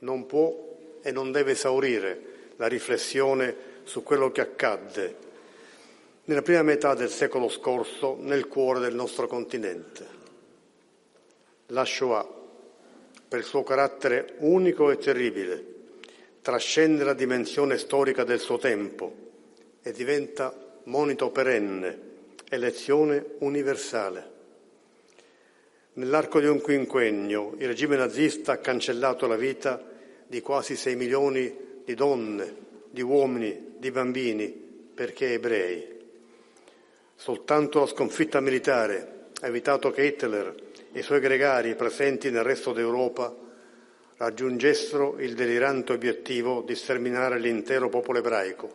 non 0.00 0.26
può 0.26 0.68
e 1.02 1.12
non 1.12 1.32
deve 1.32 1.52
esaurire 1.52 2.52
la 2.56 2.66
riflessione 2.66 3.68
su 3.84 4.02
quello 4.02 4.30
che 4.30 4.40
accadde 4.40 5.16
nella 6.24 6.42
prima 6.42 6.62
metà 6.62 6.94
del 6.94 7.10
secolo 7.10 7.48
scorso 7.48 8.16
nel 8.20 8.46
cuore 8.46 8.80
del 8.80 8.94
nostro 8.94 9.26
continente. 9.26 10.19
La 11.72 11.84
Shoah, 11.84 12.26
per 13.28 13.38
il 13.38 13.44
suo 13.44 13.62
carattere 13.62 14.34
unico 14.38 14.90
e 14.90 14.98
terribile, 14.98 15.64
trascende 16.42 17.04
la 17.04 17.14
dimensione 17.14 17.78
storica 17.78 18.24
del 18.24 18.40
suo 18.40 18.58
tempo 18.58 19.12
e 19.80 19.92
diventa 19.92 20.52
monito 20.84 21.30
perenne 21.30 21.98
e 22.48 22.56
lezione 22.56 23.24
universale. 23.38 24.30
Nell'arco 25.92 26.40
di 26.40 26.46
un 26.46 26.60
quinquennio 26.60 27.54
il 27.58 27.68
regime 27.68 27.94
nazista 27.94 28.52
ha 28.52 28.58
cancellato 28.58 29.28
la 29.28 29.36
vita 29.36 29.80
di 30.26 30.40
quasi 30.40 30.74
sei 30.74 30.96
milioni 30.96 31.82
di 31.84 31.94
donne, 31.94 32.52
di 32.90 33.02
uomini, 33.02 33.74
di 33.78 33.92
bambini, 33.92 34.48
perché 34.48 35.34
ebrei. 35.34 35.98
Soltanto 37.14 37.78
la 37.78 37.86
sconfitta 37.86 38.40
militare 38.40 39.28
ha 39.40 39.46
evitato 39.46 39.92
che 39.92 40.04
Hitler 40.04 40.68
e 40.92 40.98
i 40.98 41.02
suoi 41.02 41.20
gregari 41.20 41.74
presenti 41.74 42.30
nel 42.30 42.42
resto 42.42 42.72
d'Europa 42.72 43.34
raggiungessero 44.16 45.18
il 45.18 45.34
delirante 45.34 45.92
obiettivo 45.92 46.62
di 46.62 46.74
sterminare 46.74 47.38
l'intero 47.38 47.88
popolo 47.88 48.18
ebraico. 48.18 48.70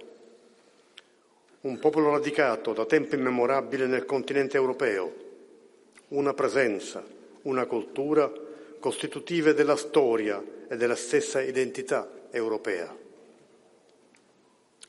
Un 1.62 1.78
popolo 1.80 2.12
radicato 2.12 2.74
da 2.74 2.86
tempo 2.86 3.16
immemorabile 3.16 3.86
nel 3.86 4.06
continente 4.06 4.58
europeo, 4.58 5.14
una 6.10 6.34
presenza, 6.34 7.04
una 7.44 7.66
cultura 7.66 8.32
costitutive 8.80 9.54
della 9.54 9.76
storia 9.76 10.44
e 10.68 10.78
della 10.78 10.96
stessa 10.96 11.42
identità 11.42 12.10
europea. 12.32 12.96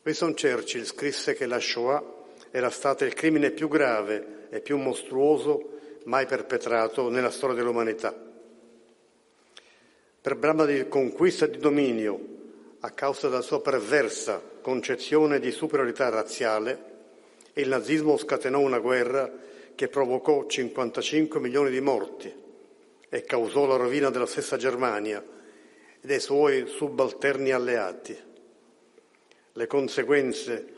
Winston 0.02 0.34
Churchill 0.34 0.84
scrisse 0.84 1.34
che 1.34 1.46
la 1.46 1.58
Shoah 1.58 2.02
era 2.50 2.70
stata 2.70 3.04
il 3.04 3.12
crimine 3.12 3.50
più 3.50 3.68
grave 3.68 4.46
e 4.50 4.60
più 4.60 4.78
mostruoso 4.78 5.75
mai 6.06 6.26
perpetrato 6.26 7.08
nella 7.08 7.30
storia 7.30 7.54
dell'umanità. 7.54 8.12
Per 10.20 10.36
brama 10.36 10.64
di 10.64 10.88
conquista 10.88 11.44
e 11.44 11.50
di 11.50 11.58
dominio, 11.58 12.34
a 12.80 12.90
causa 12.90 13.28
della 13.28 13.42
sua 13.42 13.60
perversa 13.60 14.42
concezione 14.60 15.38
di 15.38 15.52
superiorità 15.52 16.08
razziale, 16.08 16.94
il 17.52 17.68
nazismo 17.68 18.16
scatenò 18.16 18.58
una 18.58 18.80
guerra 18.80 19.32
che 19.74 19.88
provocò 19.88 20.46
55 20.46 21.38
milioni 21.38 21.70
di 21.70 21.80
morti 21.80 22.34
e 23.08 23.22
causò 23.22 23.66
la 23.66 23.76
rovina 23.76 24.10
della 24.10 24.26
stessa 24.26 24.56
Germania 24.56 25.24
e 26.00 26.06
dei 26.06 26.20
suoi 26.20 26.66
subalterni 26.66 27.52
alleati 27.52 28.26
le 29.56 29.66
conseguenze 29.66 30.74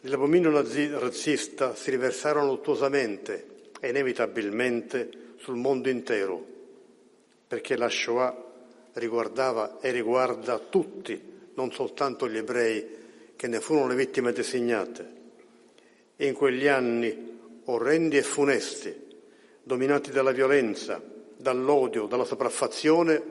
dell'abominio 0.00 0.50
razzista 0.98 1.74
si 1.74 1.90
riversarono 1.90 2.48
luttuosamente 2.48 3.52
e 3.84 3.90
inevitabilmente 3.90 5.34
sul 5.36 5.56
mondo 5.56 5.90
intero, 5.90 6.42
perché 7.46 7.76
la 7.76 7.90
Shoah 7.90 8.34
riguardava 8.94 9.78
e 9.78 9.90
riguarda 9.90 10.58
tutti, 10.58 11.20
non 11.52 11.70
soltanto 11.70 12.26
gli 12.26 12.38
ebrei 12.38 12.86
che 13.36 13.46
ne 13.46 13.60
furono 13.60 13.88
le 13.88 13.96
vittime 13.96 14.32
designate. 14.32 15.12
In 16.16 16.32
quegli 16.32 16.66
anni 16.66 17.38
orrendi 17.64 18.16
e 18.16 18.22
funesti, 18.22 19.02
dominati 19.62 20.10
dalla 20.10 20.32
violenza, 20.32 21.02
dall'odio, 21.36 22.06
dalla 22.06 22.24
sopraffazione, 22.24 23.22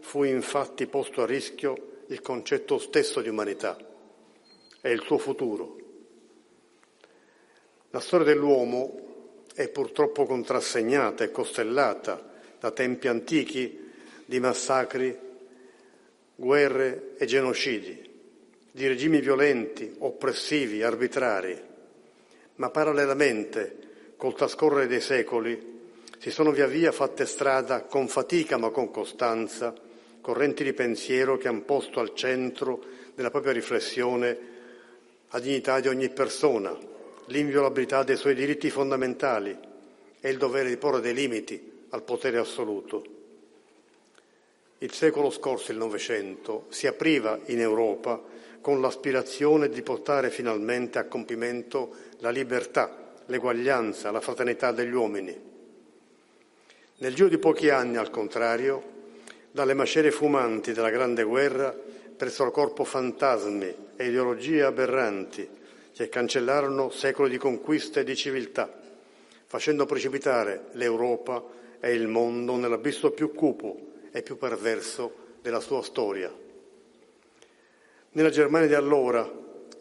fu 0.00 0.24
infatti 0.24 0.88
posto 0.88 1.22
a 1.22 1.26
rischio 1.26 2.02
il 2.08 2.20
concetto 2.20 2.78
stesso 2.78 3.20
di 3.20 3.28
umanità 3.28 3.78
e 4.80 4.90
il 4.90 5.02
suo 5.02 5.18
futuro. 5.18 5.76
La 7.90 8.00
storia 8.00 8.26
dell'uomo 8.26 9.06
è 9.60 9.68
purtroppo 9.68 10.24
contrassegnata 10.24 11.22
e 11.22 11.30
costellata 11.30 12.30
da 12.58 12.70
tempi 12.70 13.08
antichi 13.08 13.90
di 14.24 14.40
massacri, 14.40 15.14
guerre 16.34 17.12
e 17.18 17.26
genocidi, 17.26 18.10
di 18.70 18.86
regimi 18.86 19.20
violenti, 19.20 19.94
oppressivi, 19.98 20.82
arbitrari, 20.82 21.60
ma 22.54 22.70
parallelamente, 22.70 23.76
col 24.16 24.34
trascorrere 24.34 24.86
dei 24.86 25.02
secoli, 25.02 25.78
si 26.18 26.30
sono 26.30 26.52
via 26.52 26.66
via 26.66 26.90
fatte 26.90 27.26
strada 27.26 27.82
con 27.82 28.08
fatica 28.08 28.56
ma 28.56 28.70
con 28.70 28.90
costanza 28.90 29.74
correnti 30.22 30.64
di 30.64 30.72
pensiero 30.72 31.36
che 31.36 31.48
hanno 31.48 31.62
posto 31.62 32.00
al 32.00 32.14
centro 32.14 32.82
della 33.14 33.30
propria 33.30 33.52
riflessione 33.52 34.38
la 35.30 35.38
dignità 35.38 35.80
di 35.80 35.88
ogni 35.88 36.08
persona, 36.08 36.74
l'inviolabilità 37.30 38.02
dei 38.02 38.16
suoi 38.16 38.34
diritti 38.34 38.70
fondamentali 38.70 39.56
e 40.20 40.28
il 40.28 40.36
dovere 40.36 40.68
di 40.68 40.76
porre 40.76 41.00
dei 41.00 41.14
limiti 41.14 41.84
al 41.90 42.02
potere 42.02 42.38
assoluto. 42.38 43.18
Il 44.78 44.92
secolo 44.92 45.30
scorso, 45.30 45.72
il 45.72 45.78
Novecento, 45.78 46.66
si 46.70 46.86
apriva 46.86 47.38
in 47.46 47.60
Europa 47.60 48.20
con 48.60 48.80
l'aspirazione 48.80 49.68
di 49.68 49.82
portare 49.82 50.30
finalmente 50.30 50.98
a 50.98 51.04
compimento 51.04 51.94
la 52.18 52.30
libertà, 52.30 53.14
l'eguaglianza, 53.26 54.10
la 54.10 54.20
fraternità 54.20 54.72
degli 54.72 54.92
uomini. 54.92 55.48
Nel 56.98 57.14
giro 57.14 57.28
di 57.28 57.38
pochi 57.38 57.70
anni, 57.70 57.96
al 57.96 58.10
contrario, 58.10 58.98
dalle 59.50 59.74
macerie 59.74 60.10
fumanti 60.10 60.72
della 60.72 60.90
Grande 60.90 61.22
Guerra 61.22 61.74
presero 62.16 62.50
corpo 62.50 62.84
fantasmi 62.84 63.74
e 63.96 64.06
ideologie 64.06 64.62
aberranti 64.62 65.58
che 65.94 66.08
cancellarono 66.08 66.90
secoli 66.90 67.30
di 67.30 67.38
conquista 67.38 68.00
e 68.00 68.04
di 68.04 68.16
civiltà, 68.16 68.72
facendo 69.46 69.86
precipitare 69.86 70.68
l'Europa 70.72 71.44
e 71.80 71.92
il 71.92 72.08
mondo 72.08 72.56
nell'abisso 72.56 73.10
più 73.10 73.32
cupo 73.32 73.88
e 74.10 74.22
più 74.22 74.36
perverso 74.36 75.12
della 75.42 75.60
sua 75.60 75.82
storia. 75.82 76.32
Nella 78.12 78.30
Germania 78.30 78.68
di 78.68 78.74
allora, 78.74 79.30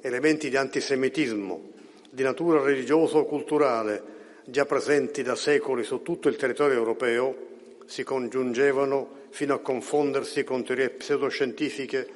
elementi 0.01 0.50
di 0.50 0.58
antisemitismo, 0.58 1.72
di 2.10 2.24
natura 2.24 2.62
religioso-culturale, 2.62 4.18
già 4.46 4.66
presenti 4.66 5.22
da 5.24 5.36
secoli 5.36 5.84
su 5.84 6.01
tutto 6.01 6.28
il 6.28 6.36
territorio 6.36 6.78
europeo, 6.78 7.48
si 7.86 8.04
congiungevano 8.04 9.18
fino 9.30 9.54
a 9.54 9.60
confondersi 9.60 10.44
con 10.44 10.63
teorie 10.63 10.89
pseudoscientifiche 10.89 12.08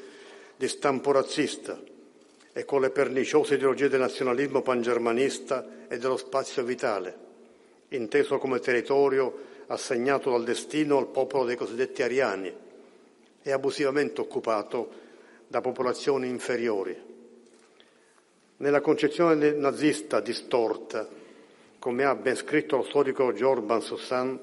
di 0.56 0.68
stampo 0.68 1.12
razzista 1.12 1.80
e 2.54 2.66
con 2.66 2.82
le 2.82 2.92
perniciose 2.92 3.56
ideologie 3.56 3.90
del 3.90 4.00
nazionalismo 4.00 4.62
pangermanista 4.62 5.88
e 5.88 5.98
dello 5.98 6.18
spazio 6.18 6.64
vitale, 6.64 7.18
inteso 7.90 8.38
come 8.38 8.60
territorio 8.60 9.52
assegnato 9.68 10.30
dal 10.30 10.44
destino 10.44 11.00
al 11.00 11.08
popolo 11.08 11.46
dei 11.46 11.56
cosiddetti 11.56 12.04
ariani 12.04 12.54
e 13.42 13.52
abusivamente 13.52 14.22
occupato 14.22 15.02
da 15.48 15.62
popolazioni 15.62 16.30
inferiori. 16.30 17.12
Nella 18.58 18.82
concezione 18.82 19.52
nazista 19.52 20.20
distorta 20.20 21.10
come 21.80 22.06
ha 22.06 22.16
ben 22.16 22.36
scritto 22.36 22.78
lo 22.78 22.84
storico 22.84 23.34
George 23.34 23.66
Bansossan, 23.66 24.40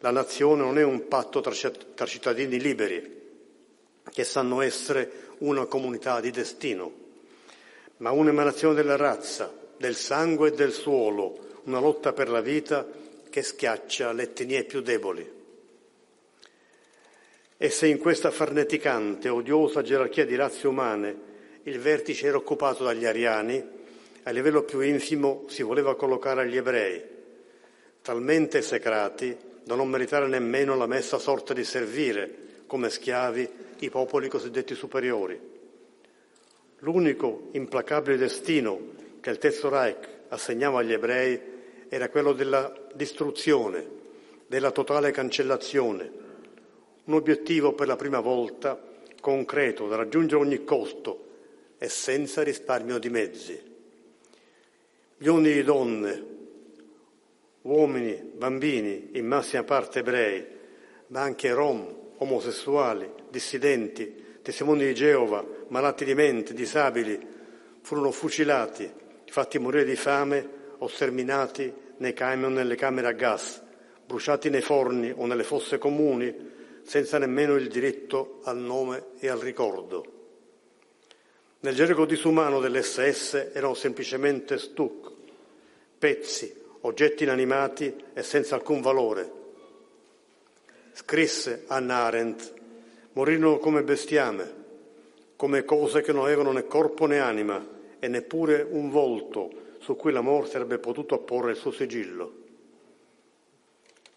la 0.00 0.10
nazione 0.10 0.62
non 0.62 0.78
è 0.78 0.82
un 0.82 1.08
patto 1.08 1.40
tra 1.40 1.54
cittadini 2.06 2.60
liberi 2.60 3.14
che 4.10 4.24
sanno 4.24 4.60
essere 4.60 5.28
una 5.38 5.64
comunità 5.64 6.20
di 6.20 6.30
destino, 6.30 7.05
ma 7.98 8.10
un'emanazione 8.10 8.74
della 8.74 8.96
razza, 8.96 9.52
del 9.76 9.94
sangue 9.94 10.48
e 10.48 10.52
del 10.52 10.72
suolo, 10.72 11.60
una 11.64 11.80
lotta 11.80 12.12
per 12.12 12.28
la 12.28 12.40
vita 12.40 12.86
che 13.30 13.42
schiaccia 13.42 14.12
le 14.12 14.24
etnie 14.24 14.64
più 14.64 14.80
deboli. 14.80 15.34
E 17.58 17.70
se 17.70 17.86
in 17.86 17.98
questa 17.98 18.30
farneticante, 18.30 19.28
odiosa 19.28 19.82
gerarchia 19.82 20.26
di 20.26 20.36
razze 20.36 20.66
umane 20.66 21.34
il 21.62 21.78
vertice 21.80 22.26
era 22.26 22.36
occupato 22.36 22.84
dagli 22.84 23.06
ariani, 23.06 23.64
a 24.22 24.30
livello 24.30 24.62
più 24.62 24.80
infimo 24.80 25.44
si 25.48 25.62
voleva 25.62 25.96
collocare 25.96 26.48
gli 26.48 26.56
ebrei, 26.56 27.02
talmente 28.02 28.58
esecrati 28.58 29.36
da 29.64 29.74
non 29.74 29.88
meritare 29.88 30.28
nemmeno 30.28 30.76
la 30.76 30.86
messa 30.86 31.18
sorta 31.18 31.52
di 31.54 31.64
servire 31.64 32.44
come 32.66 32.88
schiavi 32.88 33.48
i 33.78 33.90
popoli 33.90 34.28
cosiddetti 34.28 34.74
superiori. 34.74 35.55
L'unico 36.86 37.48
implacabile 37.50 38.16
destino 38.16 38.78
che 39.18 39.30
il 39.30 39.38
Terzo 39.38 39.68
Reich 39.68 40.06
assegnava 40.28 40.78
agli 40.78 40.92
ebrei 40.92 41.40
era 41.88 42.08
quello 42.08 42.32
della 42.32 42.72
distruzione, 42.94 43.84
della 44.46 44.70
totale 44.70 45.10
cancellazione, 45.10 46.12
un 47.02 47.12
obiettivo 47.12 47.72
per 47.72 47.88
la 47.88 47.96
prima 47.96 48.20
volta 48.20 48.80
concreto 49.20 49.88
da 49.88 49.96
raggiungere 49.96 50.40
a 50.40 50.44
ogni 50.44 50.62
costo 50.62 51.24
e 51.76 51.88
senza 51.88 52.44
risparmio 52.44 53.00
di 53.00 53.10
mezzi. 53.10 53.60
Milioni 55.16 55.54
di 55.54 55.64
donne, 55.64 56.24
uomini, 57.62 58.30
bambini, 58.32 59.08
in 59.14 59.26
massima 59.26 59.64
parte 59.64 59.98
ebrei, 59.98 60.46
ma 61.08 61.22
anche 61.22 61.52
rom, 61.52 61.92
omosessuali, 62.18 63.10
dissidenti, 63.28 64.22
testimoni 64.46 64.86
di 64.86 64.94
Geova, 64.94 65.44
malati 65.70 66.04
di 66.04 66.14
mente, 66.14 66.54
disabili, 66.54 67.18
furono 67.80 68.12
fucilati, 68.12 68.88
fatti 69.28 69.58
morire 69.58 69.84
di 69.84 69.96
fame 69.96 70.48
o 70.78 70.86
sterminati 70.86 71.72
nei 71.96 72.12
camion 72.12 72.52
nelle 72.52 72.76
camere 72.76 73.08
a 73.08 73.12
gas, 73.12 73.60
bruciati 74.06 74.48
nei 74.48 74.60
forni 74.60 75.12
o 75.12 75.26
nelle 75.26 75.42
fosse 75.42 75.78
comuni, 75.78 76.32
senza 76.84 77.18
nemmeno 77.18 77.56
il 77.56 77.66
diritto 77.66 78.38
al 78.44 78.58
nome 78.58 79.06
e 79.18 79.26
al 79.26 79.40
ricordo. 79.40 80.12
Nel 81.58 81.74
gergo 81.74 82.04
disumano 82.04 82.60
dell'SS 82.60 83.50
erano 83.52 83.74
semplicemente 83.74 84.58
stuc, 84.58 85.10
pezzi, 85.98 86.54
oggetti 86.82 87.24
inanimati 87.24 87.92
e 88.14 88.22
senza 88.22 88.54
alcun 88.54 88.80
valore. 88.80 89.32
Scrisse 90.92 91.64
Anna 91.66 92.04
Arendt, 92.04 92.55
morirono 93.16 93.58
come 93.58 93.82
bestiame, 93.82 94.64
come 95.36 95.64
cose 95.64 96.02
che 96.02 96.12
non 96.12 96.24
avevano 96.24 96.52
né 96.52 96.66
corpo 96.66 97.06
né 97.06 97.18
anima 97.18 97.66
e 97.98 98.08
neppure 98.08 98.66
un 98.68 98.90
volto 98.90 99.64
su 99.78 99.96
cui 99.96 100.12
la 100.12 100.20
morte 100.20 100.56
avrebbe 100.56 100.78
potuto 100.78 101.14
apporre 101.14 101.52
il 101.52 101.56
suo 101.56 101.70
sigillo. 101.70 102.44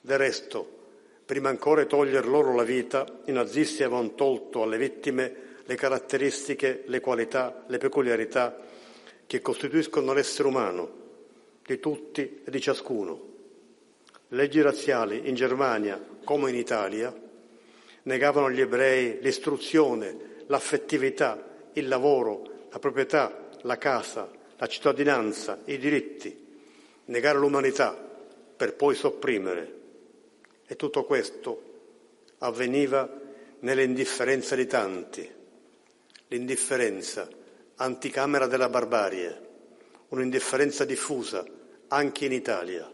Del 0.02 0.18
resto, 0.18 0.78
prima 1.26 1.48
ancora 1.48 1.82
di 1.82 1.88
togliere 1.88 2.28
loro 2.28 2.54
la 2.54 2.64
vita, 2.64 3.06
i 3.26 3.32
nazisti 3.32 3.84
avevano 3.84 4.16
tolto 4.16 4.64
alle 4.64 4.78
vittime 4.78 5.48
le 5.64 5.76
caratteristiche, 5.76 6.84
le 6.86 7.00
qualità, 7.00 7.64
le 7.68 7.78
peculiarità 7.78 8.58
che 9.26 9.42
costituiscono 9.42 10.12
l'essere 10.12 10.48
umano, 10.48 10.98
di 11.66 11.80
tutti 11.80 12.42
e 12.44 12.52
di 12.52 12.60
ciascuno. 12.60 13.28
Leggi 14.30 14.62
razziali 14.62 15.30
in 15.30 15.36
Germania 15.36 16.04
come 16.26 16.50
in 16.50 16.56
Italia 16.56 17.28
negavano 18.10 18.48
agli 18.48 18.62
ebrei 18.62 19.20
l'istruzione, 19.22 20.44
l'affettività, 20.48 21.70
il 21.74 21.88
lavoro, 21.88 22.68
la 22.72 22.80
proprietà, 22.80 23.50
la 23.62 23.78
casa, 23.78 24.32
la 24.58 24.66
cittadinanza, 24.66 25.60
i 25.66 25.78
diritti, 25.78 26.48
negare 27.06 27.38
l'umanità 27.38 27.94
per 28.58 28.74
poi 28.74 28.96
sopprimere. 28.96 29.78
E 30.66 30.76
tutto 30.76 31.04
questo 31.04 31.62
avveniva 32.40 33.08
nell'indifferenza 33.60 34.56
di 34.56 34.66
tanti, 34.66 35.30
l'indifferenza, 36.30 37.28
anticamera 37.76 38.48
della 38.48 38.70
barbarie, 38.70 39.48
un'indifferenza 40.08 40.84
diffusa 40.84 41.46
anche 41.90 42.26
in 42.26 42.32
Italia. 42.32 42.92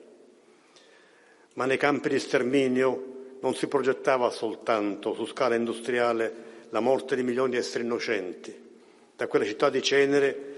Ma 1.54 1.65
nei 1.65 1.78
campi 1.78 2.10
di 2.10 2.19
sterminio 2.19 3.13
non 3.41 3.55
si 3.55 3.67
progettava 3.67 4.29
soltanto 4.29 5.13
su 5.13 5.25
scala 5.25 5.55
industriale 5.55 6.43
la 6.69 6.79
morte 6.79 7.15
di 7.15 7.23
milioni 7.23 7.51
di 7.51 7.57
esseri 7.57 7.83
innocenti. 7.83 8.63
Da 9.15 9.27
quelle 9.27 9.45
città 9.45 9.69
di 9.69 9.81
cenere 9.81 10.53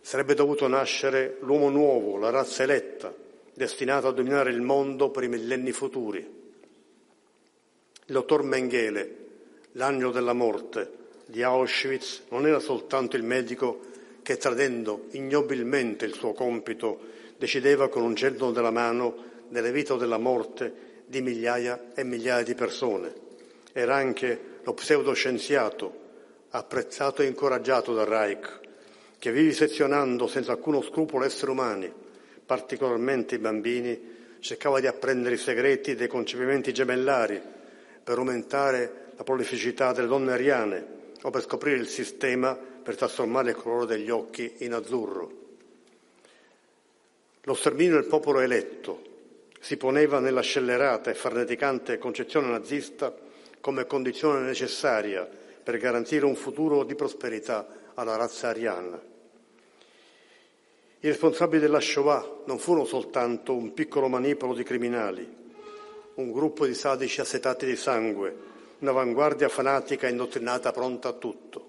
sarebbe 0.00 0.34
dovuto 0.34 0.68
nascere 0.68 1.38
l'uomo 1.40 1.68
nuovo, 1.68 2.18
la 2.18 2.30
razza 2.30 2.62
eletta, 2.62 3.12
destinata 3.52 4.08
a 4.08 4.12
dominare 4.12 4.50
il 4.50 4.60
mondo 4.60 5.10
per 5.10 5.24
i 5.24 5.28
millenni 5.28 5.72
futuri. 5.72 6.18
Il 6.18 8.14
dottor 8.14 8.42
Mengele, 8.44 9.16
l'angelo 9.72 10.12
della 10.12 10.32
morte, 10.32 10.92
di 11.26 11.42
Auschwitz 11.42 12.24
non 12.28 12.46
era 12.46 12.60
soltanto 12.60 13.16
il 13.16 13.24
medico 13.24 13.80
che, 14.22 14.36
tradendo 14.36 15.06
ignobilmente 15.12 16.04
il 16.04 16.14
suo 16.14 16.32
compito, 16.32 17.00
decideva 17.36 17.88
con 17.88 18.02
un 18.02 18.14
cenno 18.14 18.52
della 18.52 18.70
mano 18.70 19.24
della 19.48 19.70
vita 19.70 19.94
o 19.94 19.96
della 19.96 20.18
morte 20.18 20.84
di 21.06 21.22
migliaia 21.22 21.92
e 21.94 22.04
migliaia 22.04 22.42
di 22.42 22.54
persone. 22.54 23.12
Era 23.72 23.94
anche 23.94 24.58
lo 24.62 24.74
pseudoscienziato, 24.74 26.04
apprezzato 26.50 27.22
e 27.22 27.26
incoraggiato 27.26 27.94
dal 27.94 28.06
Reich, 28.06 28.60
che 29.18 29.32
vivisezionando 29.32 30.26
senza 30.26 30.52
alcuno 30.52 30.82
scrupolo 30.82 31.24
esseri 31.24 31.50
umani, 31.50 31.92
particolarmente 32.44 33.36
i 33.36 33.38
bambini, 33.38 34.14
cercava 34.40 34.80
di 34.80 34.86
apprendere 34.86 35.36
i 35.36 35.38
segreti 35.38 35.94
dei 35.94 36.08
concepimenti 36.08 36.72
gemellari 36.72 37.40
per 38.02 38.18
aumentare 38.18 39.04
la 39.16 39.24
prolificità 39.24 39.92
delle 39.92 40.08
donne 40.08 40.32
ariane 40.32 40.86
o 41.22 41.30
per 41.30 41.42
scoprire 41.42 41.78
il 41.78 41.88
sistema 41.88 42.54
per 42.54 42.96
trasformare 42.96 43.50
il 43.50 43.56
colore 43.56 43.86
degli 43.86 44.10
occhi 44.10 44.56
in 44.58 44.72
azzurro. 44.74 45.44
Lo 47.42 47.54
sterminio 47.54 47.94
del 47.94 48.06
popolo 48.06 48.40
eletto 48.40 49.05
si 49.66 49.76
poneva 49.76 50.20
nella 50.20 50.42
scellerata 50.42 51.10
e 51.10 51.14
farneticante 51.14 51.98
concezione 51.98 52.46
nazista 52.46 53.12
come 53.60 53.84
condizione 53.84 54.46
necessaria 54.46 55.28
per 55.60 55.76
garantire 55.78 56.24
un 56.24 56.36
futuro 56.36 56.84
di 56.84 56.94
prosperità 56.94 57.66
alla 57.94 58.14
razza 58.14 58.46
ariana. 58.46 58.96
I 61.00 61.08
responsabili 61.08 61.60
della 61.60 61.80
Shoah 61.80 62.42
non 62.44 62.60
furono 62.60 62.84
soltanto 62.84 63.56
un 63.56 63.74
piccolo 63.74 64.06
manipolo 64.06 64.54
di 64.54 64.62
criminali, 64.62 65.28
un 66.14 66.30
gruppo 66.30 66.64
di 66.64 66.74
sadici 66.74 67.20
assetati 67.20 67.66
di 67.66 67.74
sangue, 67.74 68.36
un'avanguardia 68.78 69.48
fanatica 69.48 70.06
indottrinata 70.06 70.70
pronta 70.70 71.08
a 71.08 71.14
tutto. 71.14 71.66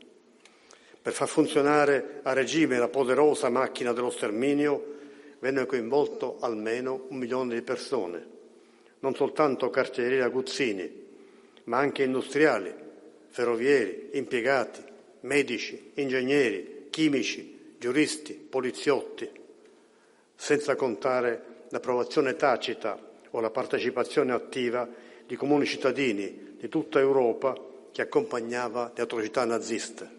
Per 1.02 1.14
far 1.14 1.28
funzionare 1.28 2.20
a 2.22 2.34
regime 2.34 2.78
la 2.78 2.90
poderosa 2.90 3.50
macchina 3.50 3.92
dello 3.92 4.12
sterminio 4.12 4.97
venne 5.40 5.66
coinvolto 5.66 6.38
almeno 6.40 7.06
un 7.10 7.18
milione 7.18 7.56
di 7.56 7.62
persone, 7.62 8.26
non 9.00 9.16
soltanto 9.16 9.70
carcerieri 9.70 10.22
aguzzini, 10.22 11.06
ma 11.66 11.78
anche 11.78 12.04
industriali, 12.04 12.74
ferrovieri, 13.30 14.10
impiegati, 14.14 14.82
medici, 15.22 15.92
ingegneri, 15.96 16.88
chimici, 16.90 17.76
giuristi, 17.78 18.34
poliziotti, 18.34 19.30
senza 20.36 20.76
contare 20.76 21.66
l'approvazione 21.70 22.36
tacita 22.36 23.00
o 23.32 23.40
la 23.40 23.50
partecipazione 23.50 24.32
attiva 24.32 24.88
di 25.26 25.36
comuni 25.36 25.66
cittadini 25.66 26.56
di 26.58 26.70
tutta 26.70 27.00
Europa 27.00 27.56
che 27.92 28.02
accompagnava 28.02 28.94
le 28.96 29.04
atrocità 29.04 29.44
naziste. 29.46 30.10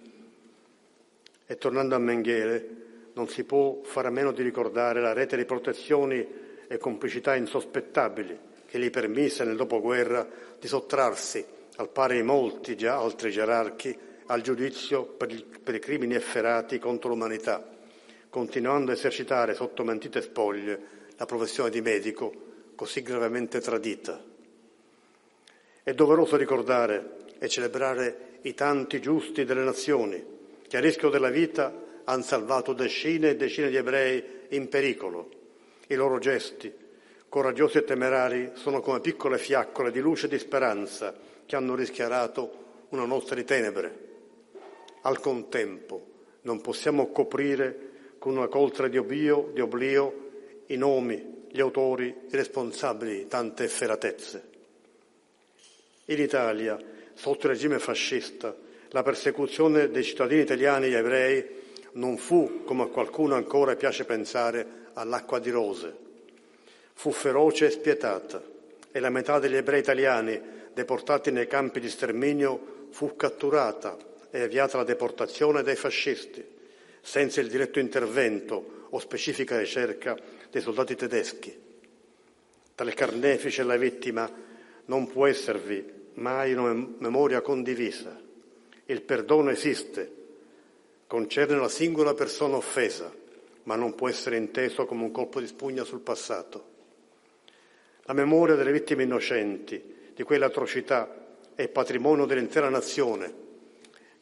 E 1.47 1.57
tornando 1.57 1.95
a 1.95 1.99
Mengele, 1.99 2.88
non 3.19 3.29
si 3.29 3.43
può 3.43 3.81
fare 3.83 4.07
a 4.07 4.13
meno 4.13 4.31
di 4.31 4.45
ricordare 4.45 5.01
la 5.01 5.13
rete 5.13 5.37
di 5.37 5.45
protezioni 5.45 6.25
e 6.69 6.79
complicità 6.79 7.35
insospettabili 7.35 8.39
che 8.65 8.79
gli 8.79 8.91
permise 8.91 9.43
nel 9.43 9.57
dopoguerra 9.57 10.25
di 10.61 10.69
sottrarsi, 10.69 11.45
al 11.77 11.91
pari 11.91 12.19
di 12.19 12.23
molti 12.23 12.77
già 12.77 12.97
altri 12.97 13.33
gerarchi, 13.33 13.97
al 14.27 14.41
giudizio 14.41 15.05
per, 15.05 15.33
i 15.33 15.79
crimini 15.81 16.15
efferati 16.15 16.79
contro 16.79 17.09
l'umanità, 17.09 17.69
continuando 18.31 18.93
a 18.93 18.95
esercitare 18.95 19.55
sotto 19.55 19.83
mentite 19.83 20.23
spoglie 20.23 20.81
la 21.17 21.27
professione 21.27 21.71
di 21.71 21.81
medico 21.81 22.33
così 22.77 23.03
gravemente 23.03 23.61
tradita. 23.61 24.23
È 25.83 25.93
doveroso 25.93 26.37
ricordare 26.37 27.17
e 27.41 27.49
celebrare 27.49 28.39
i 28.43 28.55
tanti 28.55 29.01
giusti 29.01 29.45
delle 29.45 29.65
nazioni 29.65 30.25
che 30.69 30.77
a 30.77 30.81
rischio 30.81 31.09
della 31.09 31.31
vita 31.31 31.87
hanno 32.09 32.23
salvato 32.23 32.73
decine 32.73 33.31
e 33.31 33.37
decine 33.37 33.69
di 33.69 33.77
ebrei 33.77 34.23
in 34.51 34.69
pericolo. 34.69 35.29
I 35.89 35.95
loro 35.95 36.19
gesti, 36.19 36.73
coraggiosi 37.29 37.79
e 37.79 37.85
temerari, 37.85 38.53
sono 38.55 38.81
come 38.81 39.01
piccole 39.01 39.37
fiaccole 39.37 39.91
di 39.91 40.01
luce 40.01 40.27
e 40.27 40.31
di 40.31 40.39
speranza 40.39 41.15
che 41.45 41.57
hanno 41.57 41.75
rischiarato 41.75 42.87
una 42.91 43.05
notte 43.05 43.35
di 43.35 43.45
tenebre. 43.45 44.07
Al 45.03 45.21
contempo 45.21 46.07
non 46.43 46.63
possiamo 46.63 47.11
coprire 47.11 47.87
con 48.19 48.37
una 48.37 48.49
coltre 48.49 48.89
di 48.89 48.97
oblio, 48.97 49.51
di 49.53 49.61
oblio 49.61 50.31
i 50.67 50.77
nomi, 50.77 51.47
gli 51.51 51.61
autori, 51.61 52.07
i 52.07 52.37
responsabili 52.37 53.19
di 53.19 53.27
tante 53.27 53.65
efferatezze. 53.65 54.49
In 56.07 56.21
Italia, 56.21 56.79
sotto 57.13 57.47
il 57.47 57.53
regime 57.53 57.79
fascista, 57.79 58.57
la 58.91 59.03
persecuzione 59.03 59.91
dei 59.91 60.03
cittadini 60.03 60.41
italiani 60.41 60.87
e 60.87 60.97
ebrei 60.97 61.57
non 61.93 62.17
fu, 62.17 62.63
come 62.65 62.85
a 62.85 62.89
qualcuno 62.89 63.35
ancora 63.35 63.77
piace 63.77 64.05
pensare, 64.05 64.87
all'acqua 64.95 65.39
di 65.39 65.51
rose. 65.51 65.97
Fu 66.95 67.11
feroce 67.13 67.67
e 67.67 67.71
spietata 67.71 68.43
e 68.91 69.01
la 69.01 69.11
metà 69.11 69.39
degli 69.39 69.57
ebrei 69.57 69.81
italiani 69.81 70.41
deportati 70.73 71.31
nei 71.31 71.47
campi 71.47 71.81
di 71.81 71.89
sterminio 71.89 72.87
fu 72.91 73.17
catturata 73.17 73.97
e 74.31 74.43
avviata 74.43 74.77
la 74.77 74.85
deportazione 74.85 75.63
dai 75.63 75.77
fascisti, 75.77 76.45
senza 77.01 77.41
il 77.41 77.49
diretto 77.49 77.79
intervento 77.79 78.87
o 78.91 78.99
specifica 78.99 79.59
ricerca 79.59 80.17
dei 80.51 80.61
soldati 80.61 80.95
tedeschi. 80.95 81.67
Il 82.81 82.95
carnefice 82.95 83.63
e 83.63 83.65
la 83.65 83.77
vittima 83.77 84.31
non 84.87 85.09
può 85.09 85.27
esservi 85.27 85.85
mai 86.15 86.55
una 86.55 86.73
memoria 86.99 87.41
condivisa. 87.41 88.17
Il 88.87 89.03
perdono 89.03 89.51
esiste, 89.51 90.13
concerne 91.09 91.57
la 91.57 91.69
singola 91.69 92.15
persona 92.15 92.55
offesa, 92.55 93.13
ma 93.65 93.75
non 93.75 93.97
può 93.97 94.09
essere 94.09 94.37
inteso 94.37 94.87
come 94.87 95.03
un 95.03 95.11
colpo 95.11 95.41
di 95.41 95.49
spugna 95.49 95.83
sul 95.83 95.99
passato. 95.99 96.77
La 98.03 98.13
memoria 98.13 98.55
delle 98.55 98.71
vittime 98.71 99.03
innocenti 99.03 100.13
di 100.15 100.23
quelle 100.23 100.45
atrocità 100.45 101.37
è 101.57 101.67
patrimonio 101.69 102.25
dell'intera 102.25 102.69
nazione 102.69 103.47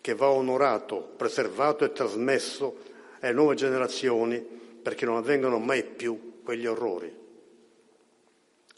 che 0.01 0.15
va 0.15 0.31
onorato, 0.31 1.13
preservato 1.17 1.85
e 1.85 1.93
trasmesso 1.93 2.79
alle 3.21 3.33
nuove 3.35 3.55
generazioni 3.55 4.39
perché 4.41 5.05
non 5.05 5.17
avvengano 5.17 5.59
mai 5.59 5.85
più 5.85 6.41
quegli 6.43 6.67
orrori. 6.67 7.15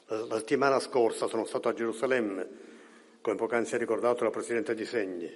La 0.06 0.38
settimana 0.38 0.80
scorsa 0.80 1.28
sono 1.28 1.44
stato 1.44 1.68
a 1.68 1.74
Gerusalemme 1.74 2.66
come 3.20 3.36
poc'anzi 3.36 3.74
ha 3.74 3.78
ricordato 3.78 4.24
la 4.24 4.30
Presidente 4.30 4.74
Di 4.74 4.86
Segni, 4.86 5.30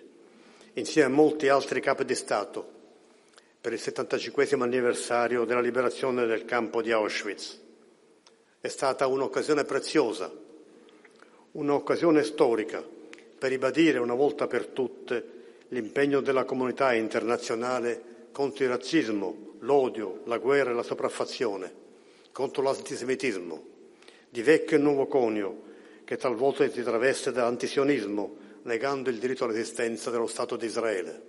insieme 0.75 1.13
a 1.13 1.15
molti 1.15 1.49
altri 1.49 1.81
capi 1.81 2.05
di 2.05 2.15
Stato, 2.15 2.67
per 3.61 3.73
il 3.73 3.79
75 3.79 4.49
anniversario 4.59 5.45
della 5.45 5.61
liberazione 5.61 6.27
del 6.27 6.45
campo 6.45 6.83
di 6.83 6.91
Auschwitz. 6.91 7.61
È 8.61 8.69
stata 8.69 9.07
un'occasione 9.07 9.65
preziosa, 9.65 10.33
un'occasione 11.53 12.23
storica 12.23 12.83
per 13.39 13.51
ribadire 13.51 13.99
una 13.99 14.15
volta 14.15 14.47
per 14.47 14.67
tutte 14.67 15.41
l'impegno 15.69 16.21
della 16.21 16.45
comunità 16.45 16.95
internazionale 16.95 18.29
contro 18.33 18.65
il 18.65 18.71
razzismo, 18.71 19.57
l'odio, 19.61 20.23
la 20.25 20.39
guerra 20.39 20.71
e 20.71 20.75
la 20.75 20.83
sopraffazione, 20.83 21.73
contro 22.33 22.63
l'antisemitismo, 22.63 23.65
di 24.29 24.43
vecchio 24.43 24.77
e 24.77 24.81
nuovo 24.81 25.07
conio, 25.07 25.71
che 26.05 26.17
talvolta 26.17 26.69
si 26.69 26.83
traveste 26.83 27.31
da 27.31 27.47
antisionismo, 27.47 28.37
negando 28.63 29.11
il 29.11 29.19
diritto 29.19 29.45
all'esistenza 29.45 30.11
dello 30.11 30.27
Stato 30.27 30.57
di 30.57 30.67
Israele. 30.67 31.23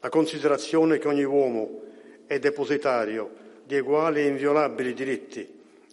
La 0.00 0.08
considerazione 0.08 0.98
che 0.98 1.08
ogni 1.08 1.24
uomo 1.24 1.82
è 2.26 2.38
depositario 2.38 3.46
di 3.64 3.78
uguali 3.78 4.20
e 4.20 4.26
inviolabili 4.26 4.94
diritti 4.94 5.46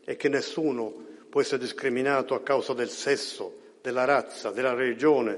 e 0.04 0.16
che 0.16 0.30
nessuno 0.30 0.94
può 1.30 1.42
essere 1.42 1.62
discriminato 1.62 2.34
a 2.34 2.42
causa 2.42 2.74
del 2.74 2.90
sesso, 2.90 3.62
della 3.82 4.06
razza, 4.06 4.52
della 4.52 4.74
religione, 4.74 5.38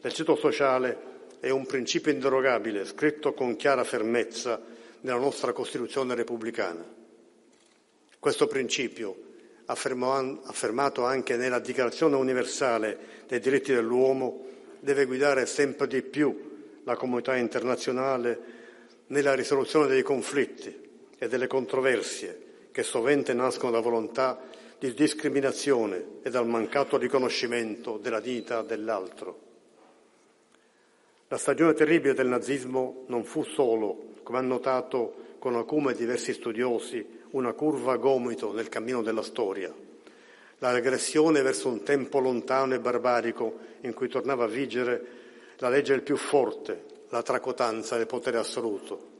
del 0.00 0.12
ceto 0.12 0.36
sociale 0.36 1.12
è 1.40 1.50
un 1.50 1.66
principio 1.66 2.12
inderogabile, 2.12 2.84
scritto 2.84 3.34
con 3.34 3.56
chiara 3.56 3.84
fermezza 3.84 4.60
nella 5.00 5.18
nostra 5.18 5.52
Costituzione 5.52 6.14
repubblicana. 6.14 6.84
Questo 8.18 8.46
principio 8.46 9.16
affermato 9.66 11.04
anche 11.04 11.36
nella 11.36 11.58
Dichiarazione 11.58 12.16
universale 12.16 12.98
dei 13.26 13.40
diritti 13.40 13.72
dell'uomo, 13.72 14.46
deve 14.80 15.06
guidare 15.06 15.46
sempre 15.46 15.86
di 15.86 16.02
più 16.02 16.52
la 16.84 16.96
comunità 16.96 17.36
internazionale 17.36 18.52
nella 19.06 19.34
risoluzione 19.34 19.88
dei 19.88 20.02
conflitti 20.02 20.82
e 21.18 21.28
delle 21.28 21.46
controversie 21.46 22.42
che 22.70 22.82
sovente 22.82 23.32
nascono 23.32 23.70
da 23.70 23.80
volontà 23.80 24.40
di 24.78 24.92
discriminazione 24.92 26.18
e 26.22 26.30
dal 26.30 26.46
mancato 26.46 26.98
riconoscimento 26.98 27.98
della 27.98 28.20
dignità 28.20 28.62
dell'altro. 28.62 29.40
La 31.28 31.38
stagione 31.38 31.72
terribile 31.72 32.14
del 32.14 32.26
nazismo 32.26 33.04
non 33.06 33.24
fu 33.24 33.42
solo, 33.44 34.12
come 34.22 34.38
hanno 34.38 34.54
notato 34.54 35.36
con 35.38 35.54
acume 35.56 35.94
diversi 35.94 36.32
studiosi, 36.32 37.22
una 37.34 37.52
curva 37.52 37.92
a 37.92 37.96
gomito 37.96 38.52
nel 38.52 38.68
cammino 38.68 39.02
della 39.02 39.22
storia, 39.22 39.72
la 40.58 40.72
regressione 40.72 41.42
verso 41.42 41.68
un 41.68 41.82
tempo 41.82 42.20
lontano 42.20 42.74
e 42.74 42.80
barbarico 42.80 43.58
in 43.80 43.92
cui 43.92 44.08
tornava 44.08 44.44
a 44.44 44.48
vigere 44.48 45.06
la 45.58 45.68
legge 45.68 45.92
del 45.92 46.02
più 46.02 46.16
forte, 46.16 46.84
la 47.08 47.22
tracotanza 47.22 47.96
del 47.96 48.06
potere 48.06 48.38
assoluto. 48.38 49.12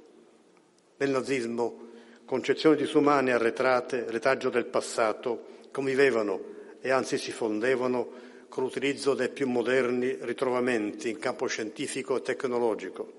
Nel 0.97 1.11
nazismo, 1.11 1.89
concezioni 2.25 2.77
disumane 2.77 3.33
arretrate, 3.33 4.07
retaggio 4.09 4.49
del 4.49 4.67
passato, 4.67 5.47
convivevano 5.73 6.53
e 6.81 6.91
anzi 6.91 7.19
si 7.19 7.33
fondevano 7.33 8.23
con 8.49 8.63
l'utilizzo 8.63 9.15
dei 9.15 9.29
più 9.29 9.49
moderni 9.49 10.17
ritrovamenti 10.21 11.11
in 11.11 11.19
campo 11.19 11.47
scientifico 11.47 12.17
e 12.17 12.23
tecnologico 12.23 13.13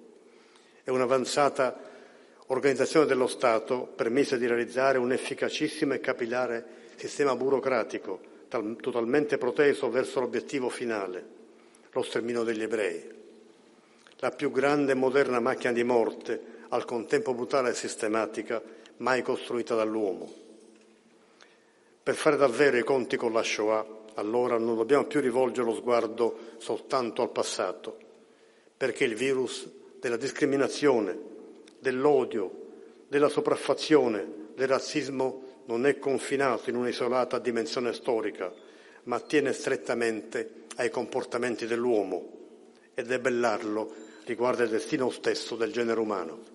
e 0.85 0.91
un'avanzata 0.91 1.93
organizzazione 2.47 3.05
dello 3.05 3.27
Stato 3.27 3.91
permise 3.95 4.37
di 4.37 4.45
realizzare 4.45 4.97
un 4.97 5.11
efficacissimo 5.11 5.93
e 5.93 5.99
capillare 5.99 6.65
sistema 6.95 7.35
burocratico 7.35 8.33
tal- 8.47 8.77
totalmente 8.79 9.37
proteso 9.37 9.89
verso 9.89 10.19
l'obiettivo 10.19 10.69
finale, 10.69 11.25
lo 11.91 12.01
sterminio 12.01 12.43
degli 12.43 12.61
ebrei. 12.61 13.13
la 14.19 14.31
più 14.31 14.49
grande 14.49 14.93
e 14.93 14.95
moderna 14.95 15.39
macchina 15.39 15.73
di 15.73 15.83
morte, 15.83 16.53
al 16.69 16.85
contempo 16.85 17.33
brutale 17.33 17.71
e 17.71 17.73
sistematica, 17.75 18.61
mai 18.97 19.21
costruita 19.21 19.75
dall'uomo. 19.75 20.31
Per 22.01 22.15
fare 22.15 22.37
davvero 22.37 22.77
i 22.77 22.83
conti 22.83 23.17
con 23.17 23.33
la 23.33 23.43
Shoah, 23.43 23.85
allora 24.15 24.57
non 24.57 24.75
dobbiamo 24.75 25.05
più 25.05 25.19
rivolgere 25.19 25.67
lo 25.67 25.75
sguardo 25.75 26.53
soltanto 26.57 27.21
al 27.21 27.31
passato, 27.31 27.97
perché 28.77 29.03
il 29.03 29.15
virus 29.15 29.69
della 29.99 30.17
discriminazione, 30.17 31.17
dell'odio, 31.85 32.63
della 33.07 33.29
sopraffazione, 33.29 34.27
del 34.55 34.67
razzismo 34.67 35.43
non 35.65 35.85
è 35.85 35.99
confinato 35.99 36.71
in 36.71 36.77
un'isolata 36.77 37.37
dimensione 37.37 37.93
storica, 37.93 38.51
ma 39.03 39.17
attiene 39.17 39.53
strettamente 39.53 40.63
ai 40.77 40.89
comportamenti 40.89 41.67
dell'uomo 41.67 42.31
e 42.95 43.03
debellarlo 43.03 43.93
riguarda 44.25 44.63
il 44.63 44.69
destino 44.69 45.11
stesso 45.11 45.55
del 45.55 45.71
genere 45.71 45.99
umano. 45.99 46.54